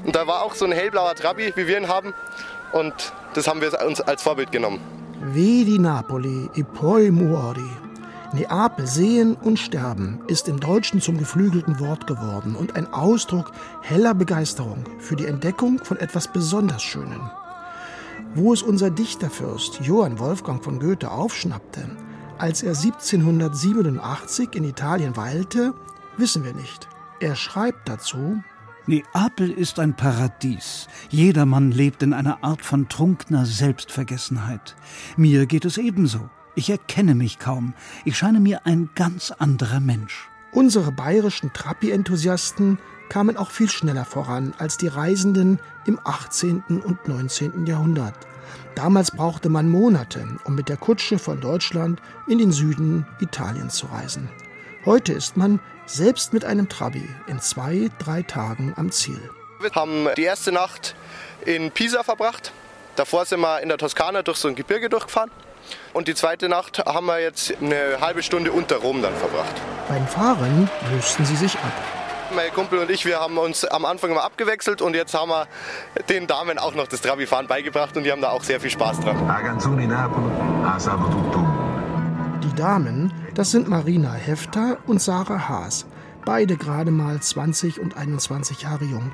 [0.04, 2.14] Und da war auch so ein hellblauer Trabi, wie wir ihn haben.
[2.72, 2.94] Und
[3.34, 4.80] das haben wir uns als Vorbild genommen.
[5.20, 7.68] Vedi Napoli e poi muori.
[8.32, 13.52] Neapel sehen und sterben ist im Deutschen zum geflügelten Wort geworden und ein Ausdruck
[13.82, 17.30] heller Begeisterung für die Entdeckung von etwas besonders Schönem.
[18.34, 21.88] Wo es unser Dichterfürst Johann Wolfgang von Goethe aufschnappte,
[22.38, 25.74] als er 1787 in Italien weilte,
[26.16, 26.88] wissen wir nicht.
[27.20, 28.42] Er schreibt dazu,
[28.86, 30.88] Neapel ist ein Paradies.
[31.10, 34.76] Jedermann lebt in einer Art von trunkener Selbstvergessenheit.
[35.16, 36.30] Mir geht es ebenso.
[36.54, 37.74] Ich erkenne mich kaum.
[38.04, 40.28] Ich scheine mir ein ganz anderer Mensch.
[40.52, 45.58] Unsere bayerischen Trappi-Enthusiasten kamen auch viel schneller voran als die Reisenden
[45.88, 46.62] im 18.
[46.84, 47.66] und 19.
[47.66, 48.14] Jahrhundert.
[48.74, 53.86] Damals brauchte man Monate, um mit der Kutsche von Deutschland in den Süden Italiens zu
[53.86, 54.28] reisen.
[54.84, 59.18] Heute ist man selbst mit einem Trabi in zwei, drei Tagen am Ziel.
[59.60, 60.94] Wir haben die erste Nacht
[61.44, 62.52] in Pisa verbracht.
[62.94, 65.30] Davor sind wir in der Toskana durch so ein Gebirge durchgefahren.
[65.92, 69.54] Und die zweite Nacht haben wir jetzt eine halbe Stunde unter Rom dann verbracht.
[69.88, 71.97] Beim Fahren lösten sie sich ab.
[72.34, 75.46] Mein Kumpel und ich, wir haben uns am Anfang immer abgewechselt und jetzt haben wir
[76.08, 79.00] den Damen auch noch das Trabi-Fahren beigebracht und die haben da auch sehr viel Spaß
[79.00, 79.16] dran.
[82.42, 85.86] Die Damen, das sind Marina Hefter und Sarah Haas,
[86.24, 89.12] beide gerade mal 20 und 21 Jahre jung.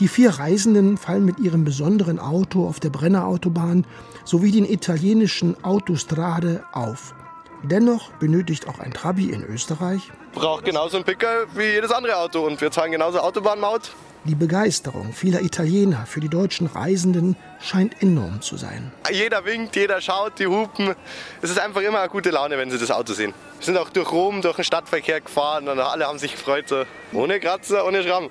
[0.00, 3.86] Die vier Reisenden fallen mit ihrem besonderen Auto auf der Brennerautobahn
[4.24, 7.14] sowie den italienischen Autostrade auf.
[7.62, 12.46] Dennoch benötigt auch ein Trabi in Österreich Braucht genauso einen Picker wie jedes andere Auto
[12.46, 13.90] und wir zahlen genauso Autobahnmaut.
[14.24, 18.92] Die Begeisterung vieler Italiener für die deutschen Reisenden scheint enorm zu sein.
[19.10, 20.94] Jeder winkt, jeder schaut, die hupen.
[21.40, 23.32] Es ist einfach immer eine gute Laune, wenn sie das Auto sehen.
[23.58, 26.68] Wir sind auch durch Rom, durch den Stadtverkehr gefahren und alle haben sich gefreut.
[26.68, 26.84] So.
[27.14, 28.28] Ohne Kratzer, ohne Schramm.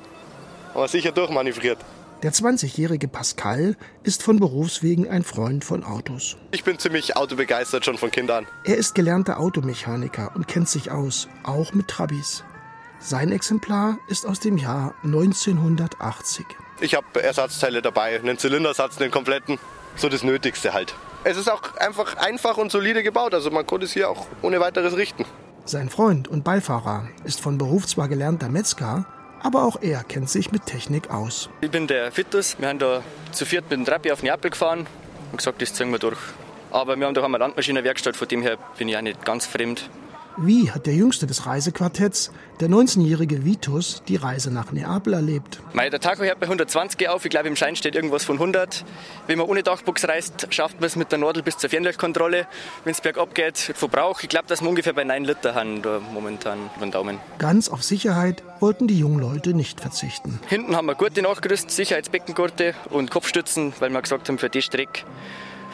[0.76, 1.80] Aber sicher durchmanövriert.
[2.22, 6.36] Der 20-jährige Pascal ist von Berufswegen ein Freund von Autos.
[6.52, 8.46] Ich bin ziemlich autobegeistert schon von Kind an.
[8.66, 12.44] Er ist gelernter Automechaniker und kennt sich aus, auch mit Trabis.
[13.00, 16.46] Sein Exemplar ist aus dem Jahr 1980.
[16.82, 19.58] Ich habe Ersatzteile dabei, einen Zylindersatz, einen kompletten.
[19.96, 20.96] So das Nötigste halt.
[21.24, 24.60] Es ist auch einfach einfach und solide gebaut, also man konnte es hier auch ohne
[24.60, 25.24] weiteres richten.
[25.64, 29.06] Sein Freund und Beifahrer ist von Beruf zwar gelernter Metzger,
[29.42, 31.50] aber auch er kennt sich mit Technik aus.
[31.62, 32.58] Ich bin der Fittus.
[32.60, 34.88] Wir haben da zu viert mit dem Trabi auf Neapel gefahren
[35.32, 36.20] und gesagt, das ziehen wir durch.
[36.72, 39.90] Aber wir haben doch eine Landmaschinenwerkstatt, von dem her bin ich auch nicht ganz fremd.
[40.42, 42.32] Wie hat der jüngste des Reisequartetts,
[42.62, 45.60] der 19-jährige Vitus, die Reise nach Neapel erlebt?
[45.74, 47.26] Mei, der Tacho hört bei 120 auf.
[47.26, 48.86] Ich glaube, im Schein steht irgendwas von 100.
[49.28, 52.48] Wenn man ohne Dachbox reist, schafft man es mit der Nadel bis zur Fernlichtkontrolle.
[52.86, 56.00] Wenn es bergab geht, Verbrauch, ich glaube, dass wir ungefähr bei 9 Liter haben, da
[56.14, 57.18] momentan über den Daumen.
[57.38, 60.40] Ganz auf Sicherheit wollten die jungen Leute nicht verzichten.
[60.48, 65.02] Hinten haben wir Gurte nachgerüstet, Sicherheitsbeckengurte und Kopfstützen, weil wir gesagt haben, für die Strecke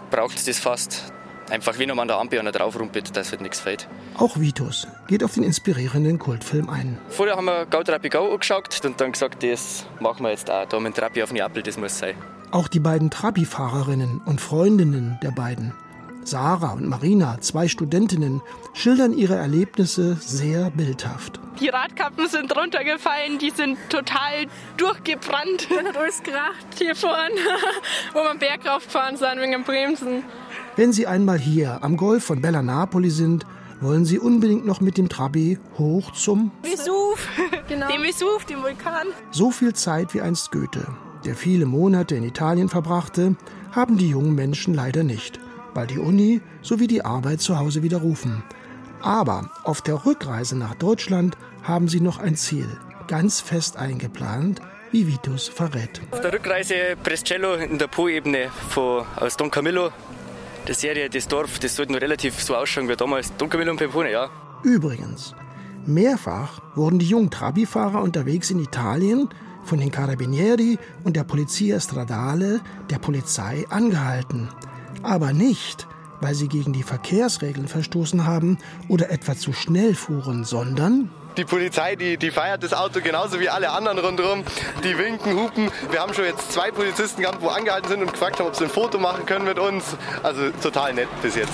[0.09, 1.13] braucht es das fast.
[1.49, 3.87] Einfach wie noch an der Ampel einer drauf rumpelt, dass halt nichts fällt.
[4.17, 6.97] Auch Vitus geht auf den inspirierenden Kultfilm ein.
[7.09, 10.65] Vorher haben wir Gau Trapi Gau angeschaut und dann gesagt, das machen wir jetzt auch.
[10.65, 12.15] Da mit Trapi auf Neapel, das muss sein.
[12.51, 15.73] Auch die beiden Trabi-Fahrerinnen und Freundinnen der beiden
[16.25, 18.41] Sarah und Marina, zwei Studentinnen,
[18.73, 21.39] schildern ihre Erlebnisse sehr bildhaft.
[21.59, 25.67] Die Radkappen sind runtergefallen, die sind total durchgebrannt.
[25.69, 27.35] Dann hat alles geracht hier vorne,
[28.13, 30.23] wo wir Berg raufgefahren sind wegen dem Bremsen.
[30.78, 33.45] Wenn Sie einmal hier am Golf von Bella Napoli sind,
[33.80, 37.30] wollen Sie unbedingt noch mit dem Trabi hoch zum Vesuv,
[37.69, 37.88] genau.
[37.88, 39.07] dem Vesuv, dem Vulkan.
[39.32, 40.86] So viel Zeit wie einst Goethe,
[41.23, 43.38] der viele Monate in Italien verbrachte,
[43.71, 45.39] haben die jungen Menschen leider nicht,
[45.73, 48.43] weil die Uni sowie die Arbeit zu Hause widerrufen.
[49.01, 52.67] Aber auf der Rückreise nach Deutschland haben sie noch ein Ziel,
[53.07, 54.59] ganz fest eingeplant,
[54.91, 56.01] wie Vitus verrät.
[56.11, 58.49] Auf der Rückreise Brescello in der Po-Ebene
[59.15, 59.91] aus Don Camillo.
[60.68, 63.32] Die Serie, das Dorf, das sollte noch relativ so ausschauen wie damals.
[63.38, 64.32] Camillo und Pempone, ja.
[64.63, 65.36] Übrigens,
[65.86, 69.30] mehrfach wurden die jungen Trabi-Fahrer unterwegs in Italien
[69.63, 74.49] von den Carabinieri und der Polizia Stradale, der Polizei, angehalten.
[75.03, 75.88] Aber nicht,
[76.20, 78.57] weil sie gegen die Verkehrsregeln verstoßen haben
[78.88, 83.49] oder etwa zu schnell fuhren, sondern die Polizei, die, die feiert das Auto genauso wie
[83.49, 84.43] alle anderen rundherum.
[84.83, 85.71] Die winken, hupen.
[85.91, 88.65] Wir haben schon jetzt zwei Polizisten gehabt, wo angehalten sind und gefragt haben, ob sie
[88.65, 89.95] ein Foto machen können mit uns.
[90.23, 91.53] Also total nett bis jetzt.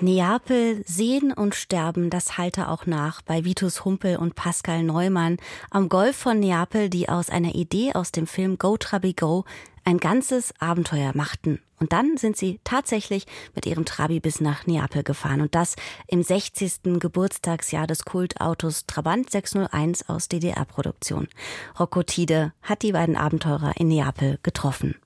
[0.00, 5.38] Neapel sehen und sterben, das halte auch nach bei Vitus Humpel und Pascal Neumann
[5.70, 9.44] am Golf von Neapel, die aus einer Idee aus dem Film Go Trabi Go
[9.88, 11.60] ein ganzes Abenteuer machten.
[11.80, 13.24] Und dann sind sie tatsächlich
[13.54, 15.76] mit ihrem Trabi bis nach Neapel gefahren und das
[16.08, 16.98] im 60.
[16.98, 21.28] Geburtstagsjahr des Kultautos Trabant 601 aus DDR-Produktion.
[21.80, 24.96] Rocco Tide hat die beiden Abenteurer in Neapel getroffen.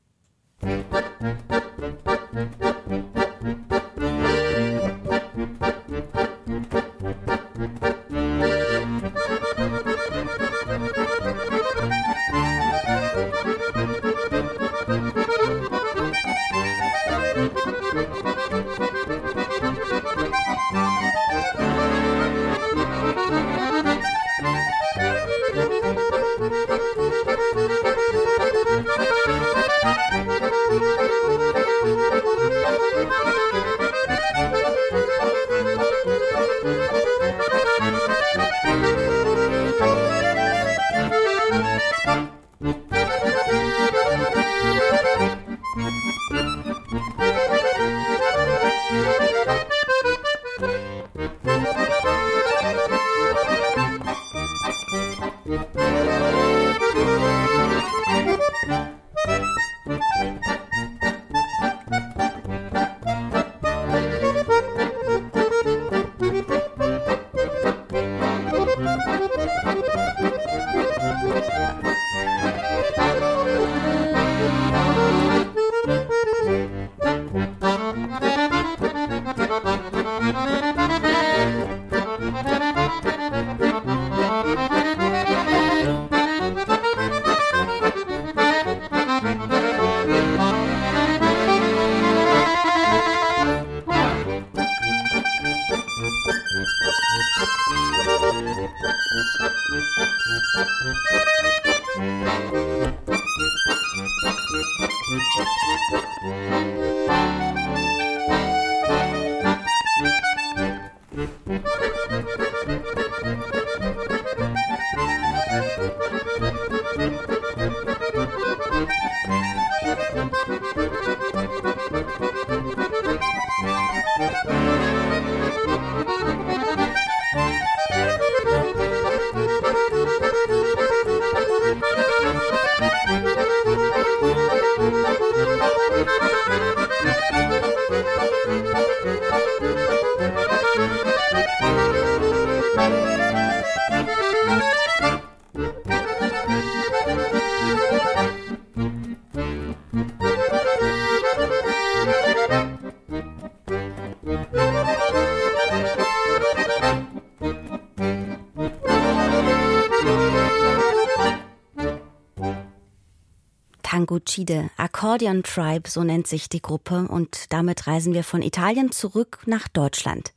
[164.33, 169.41] Tangucide, Accordion Tribe, so nennt sich die Gruppe, und damit reisen wir von Italien zurück
[169.45, 170.33] nach Deutschland.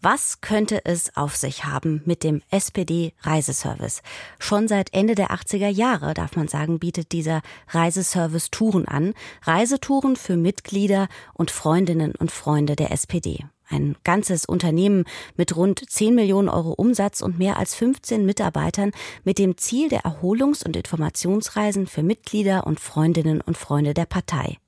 [0.00, 4.02] Was könnte es auf sich haben mit dem SPD-Reiseservice?
[4.38, 9.12] Schon seit Ende der 80er Jahre, darf man sagen, bietet dieser Reiseservice Touren an.
[9.42, 13.44] Reisetouren für Mitglieder und Freundinnen und Freunde der SPD.
[13.72, 15.04] Ein ganzes Unternehmen
[15.36, 18.92] mit rund 10 Millionen Euro Umsatz und mehr als 15 Mitarbeitern
[19.24, 24.58] mit dem Ziel der Erholungs- und Informationsreisen für Mitglieder und Freundinnen und Freunde der Partei.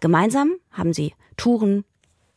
[0.00, 1.84] Gemeinsam haben sie Touren,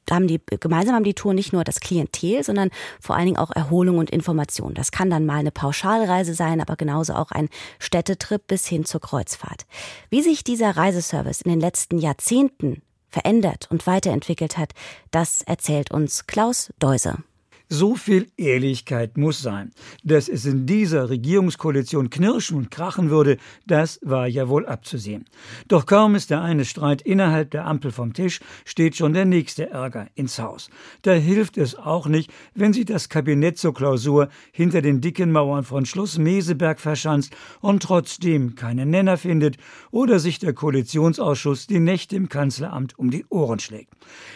[0.09, 3.51] haben die, gemeinsam haben die Touren nicht nur das Klientel, sondern vor allen Dingen auch
[3.51, 4.73] Erholung und Information.
[4.73, 9.01] Das kann dann mal eine Pauschalreise sein, aber genauso auch ein Städtetrip bis hin zur
[9.01, 9.67] Kreuzfahrt.
[10.09, 12.81] Wie sich dieser Reiseservice in den letzten Jahrzehnten
[13.15, 14.73] verändert und weiterentwickelt hat,
[15.09, 17.23] das erzählt uns Klaus Deuse.
[17.67, 19.71] So viel Ehrlichkeit muss sein.
[20.03, 25.25] Dass es in dieser Regierungskoalition knirschen und krachen würde, das war ja wohl abzusehen.
[25.67, 29.71] Doch kaum ist der eine Streit innerhalb der Ampel vom Tisch, steht schon der nächste
[29.71, 30.69] Ärger ins Haus.
[31.01, 35.63] Da hilft es auch nicht, wenn sich das Kabinett zur Klausur hinter den dicken Mauern
[35.63, 39.57] von Schloss Meseberg verschanzt und trotzdem keinen Nenner findet
[39.89, 43.91] oder sich der Koalitionsausschuss die Nächte im Kanzleramt um die Ohren schlägt.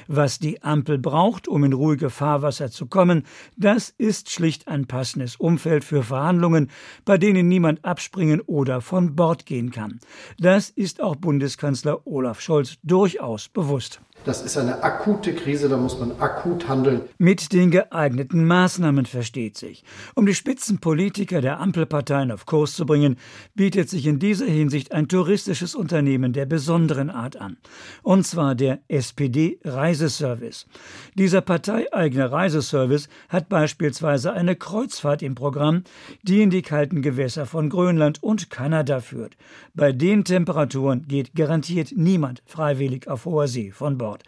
[0.08, 3.20] Was die Ampel braucht, um in ruhige Fahrwasser zu kommen,
[3.58, 6.70] das ist schlicht ein passendes Umfeld für Verhandlungen,
[7.06, 10.00] bei denen niemand abspringen oder von Bord gehen kann.
[10.38, 14.02] Das ist auch Bundeskanzler Olaf Scholz durchaus bewusst.
[14.26, 17.02] Das ist eine akute Krise, da muss man akut handeln.
[17.18, 19.86] Mit den geeigneten Maßnahmen versteht sich.
[20.14, 23.18] Um die Spitzenpolitiker der Ampelparteien auf Kurs zu bringen,
[23.56, 27.58] bietet sich in dieser Hinsicht ein touristisches Unternehmen der besonderen Art an.
[28.04, 30.68] Und zwar der SPD Reiseservice.
[31.16, 35.84] Dieser parteieigene Reiseservice hat beispielsweise eine Kreuzfahrt im Programm,
[36.24, 39.38] die in die kalten Gewässer von Grönland und Kanada führt.
[39.74, 44.09] Bei den Temperaturen geht garantiert niemand freiwillig auf hoher See von Bord.
[44.10, 44.24] Bord.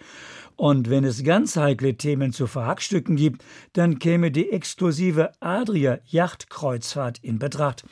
[0.57, 3.43] Und wenn es ganz heikle Themen zu verhackstücken gibt,
[3.73, 7.83] dann käme die exklusive Adria Yachtkreuzfahrt in Betracht.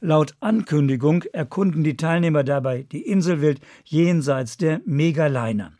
[0.00, 5.72] Laut Ankündigung erkunden die Teilnehmer dabei die Inselwelt jenseits der Megaliner.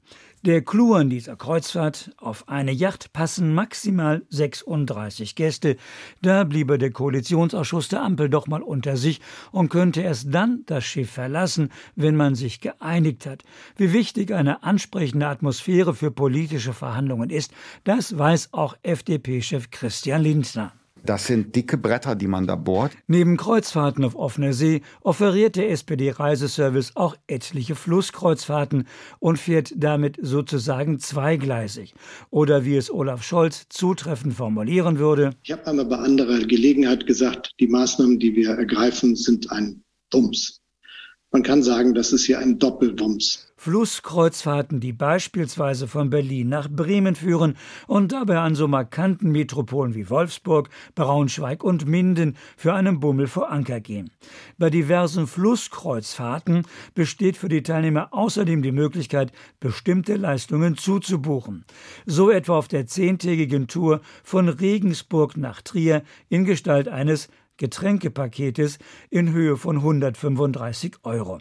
[0.49, 5.77] Der Clou an dieser Kreuzfahrt, auf eine Yacht passen maximal 36 Gäste.
[6.23, 9.21] Da bliebe der Koalitionsausschuss der Ampel doch mal unter sich
[9.53, 13.45] und könnte erst dann das Schiff verlassen, wenn man sich geeinigt hat.
[13.77, 17.53] Wie wichtig eine ansprechende Atmosphäre für politische Verhandlungen ist,
[17.85, 20.73] das weiß auch FDP-Chef Christian Lindner.
[21.09, 22.93] Das sind dicke Bretter, die man da bohrt.
[23.07, 28.87] Neben Kreuzfahrten auf offener See offeriert der SPD-Reiseservice auch etliche Flusskreuzfahrten
[29.19, 31.95] und fährt damit sozusagen zweigleisig.
[32.29, 35.31] Oder wie es Olaf Scholz zutreffend formulieren würde.
[35.45, 39.83] Ich habe einmal bei anderer Gelegenheit gesagt, die Maßnahmen, die wir ergreifen, sind ein
[40.13, 40.58] Wumms.
[41.31, 43.53] Man kann sagen, das ist hier ein Doppelwumms.
[43.59, 50.09] Flusskreuzfahrten, die beispielsweise von Berlin nach Bremen führen und dabei an so markanten Metropolen wie
[50.09, 54.11] Wolfsburg, Braunschweig und Minden für einen Bummel vor Anker gehen.
[54.57, 56.63] Bei diversen Flusskreuzfahrten
[56.95, 61.67] besteht für die Teilnehmer außerdem die Möglichkeit, bestimmte Leistungen zuzubuchen.
[62.07, 67.29] So etwa auf der zehntägigen Tour von Regensburg nach Trier in Gestalt eines
[67.59, 68.79] Getränkepaketes
[69.11, 71.39] in Höhe von 135 Euro.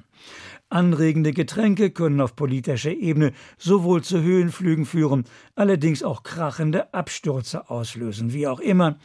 [0.69, 5.23] Anregende Getränke können auf politischer Ebene sowohl zu Höhenflügen führen,
[5.55, 8.33] allerdings auch krachende Abstürze auslösen.
[8.33, 8.99] Wie auch immer,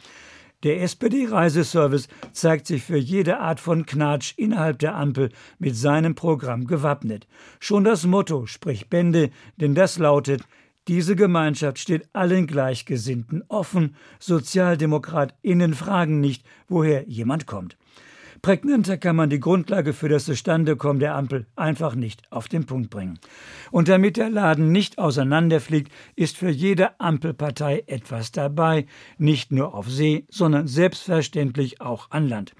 [0.63, 5.29] der SPD-Reiseservice zeigt sich für jede Art von Knatsch innerhalb der Ampel
[5.59, 7.27] mit seinem Programm gewappnet.
[7.59, 10.43] Schon das Motto spricht Bände, denn das lautet
[10.87, 13.95] diese Gemeinschaft steht allen Gleichgesinnten offen.
[14.19, 17.77] SozialdemokratInnen fragen nicht, woher jemand kommt.
[18.43, 22.89] Prägnanter kann man die Grundlage für das Zustandekommen der Ampel einfach nicht auf den Punkt
[22.89, 23.17] bringen.
[23.71, 28.85] Und damit der Laden nicht auseinanderfliegt, ist für jede Ampelpartei etwas dabei,
[29.17, 32.53] nicht nur auf See, sondern selbstverständlich auch an Land.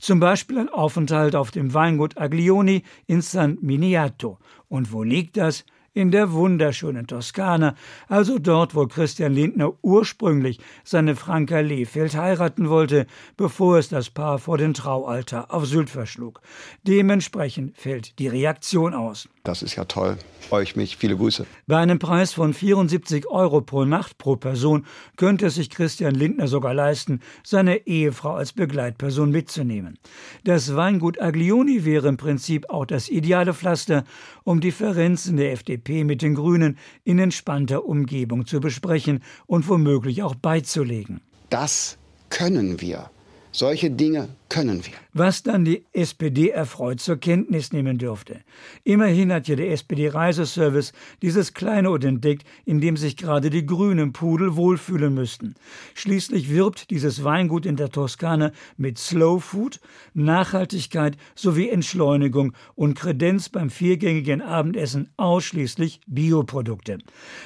[0.00, 4.38] Zum Beispiel ein Aufenthalt auf dem Weingut Aglioni in San Miniato.
[4.68, 5.66] Und wo liegt das?
[5.96, 7.74] In der wunderschönen Toskana,
[8.06, 13.06] also dort, wo Christian Lindner ursprünglich seine Franka Lehfeld heiraten wollte,
[13.38, 16.42] bevor es das Paar vor den Traualter auf Sylt verschlug.
[16.82, 19.26] Dementsprechend fällt die Reaktion aus.
[19.42, 20.18] Das ist ja toll.
[20.48, 20.96] Freue ich mich.
[20.96, 21.44] Viele Grüße.
[21.66, 24.86] Bei einem Preis von 74 Euro pro Nacht pro Person
[25.16, 29.98] könnte es sich Christian Lindner sogar leisten, seine Ehefrau als Begleitperson mitzunehmen.
[30.44, 34.04] Das Weingut Aglioni wäre im Prinzip auch das ideale Pflaster,
[34.44, 40.36] um Differenzen der FDP mit den Grünen in entspannter Umgebung zu besprechen und womöglich auch
[40.36, 41.20] beizulegen.
[41.50, 41.98] Das
[42.30, 43.10] können wir
[43.56, 44.92] Solche Dinge können wir.
[45.14, 48.40] Was dann die SPD erfreut zur Kenntnis nehmen dürfte.
[48.84, 50.92] Immerhin hat ja der SPD-Reiseservice
[51.22, 55.54] dieses kleine Ort entdeckt, in dem sich gerade die grünen Pudel wohlfühlen müssten.
[55.94, 59.80] Schließlich wirbt dieses Weingut in der Toskana mit Slow Food,
[60.12, 66.98] Nachhaltigkeit sowie Entschleunigung und Kredenz beim viergängigen Abendessen ausschließlich Bioprodukte.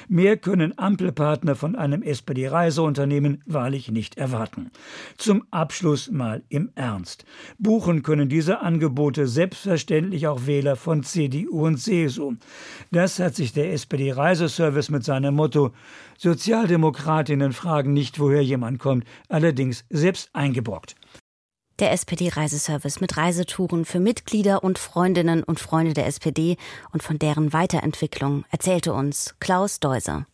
[0.09, 4.71] Mehr können Ampelpartner von einem SPD-Reiseunternehmen wahrlich nicht erwarten.
[5.17, 7.25] Zum Abschluss mal im Ernst.
[7.59, 12.35] Buchen können diese Angebote selbstverständlich auch Wähler von CDU und CSU.
[12.91, 15.71] Das hat sich der SPD-Reiseservice mit seinem Motto
[16.17, 20.95] Sozialdemokratinnen fragen nicht, woher jemand kommt, allerdings selbst eingebrockt.
[21.79, 26.57] Der SPD-Reiseservice mit Reisetouren für Mitglieder und Freundinnen und Freunde der SPD
[26.91, 30.27] und von deren Weiterentwicklung erzählte uns Klaus Deuser.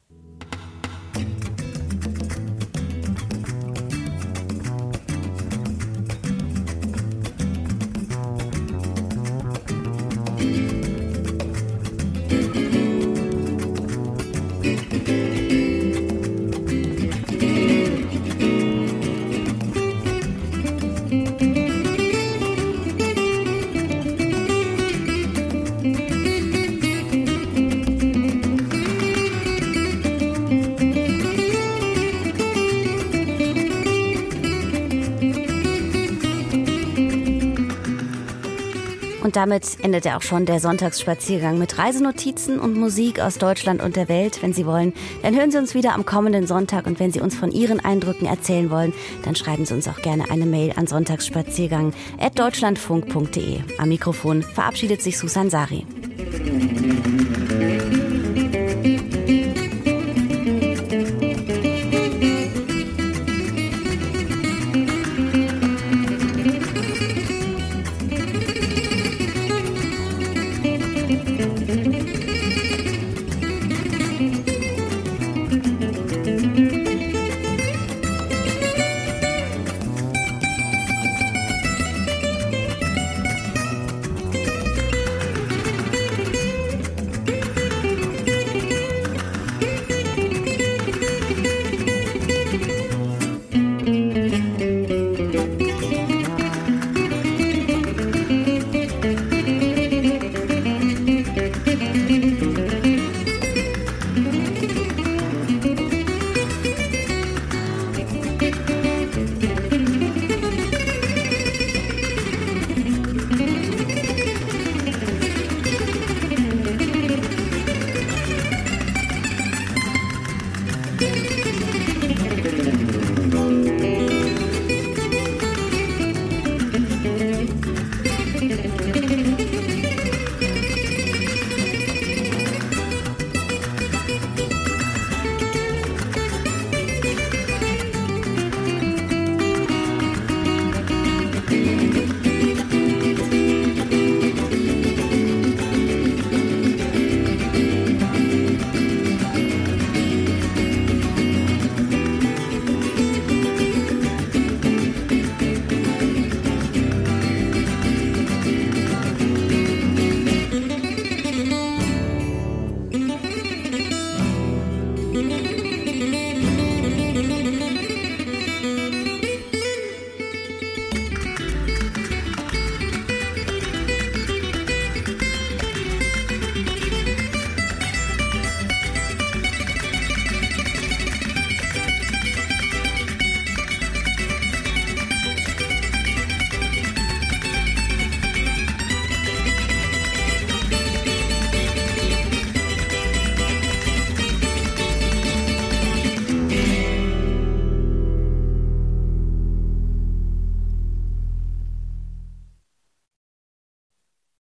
[39.37, 44.41] Damit endet auch schon der Sonntagsspaziergang mit Reisenotizen und Musik aus Deutschland und der Welt.
[44.41, 46.87] Wenn Sie wollen, dann hören Sie uns wieder am kommenden Sonntag.
[46.87, 48.93] Und wenn Sie uns von Ihren Eindrücken erzählen wollen,
[49.23, 53.59] dann schreiben Sie uns auch gerne eine Mail an sonntagsspaziergang.deutschlandfunk.de.
[53.77, 55.85] Am Mikrofon verabschiedet sich Susan Sari.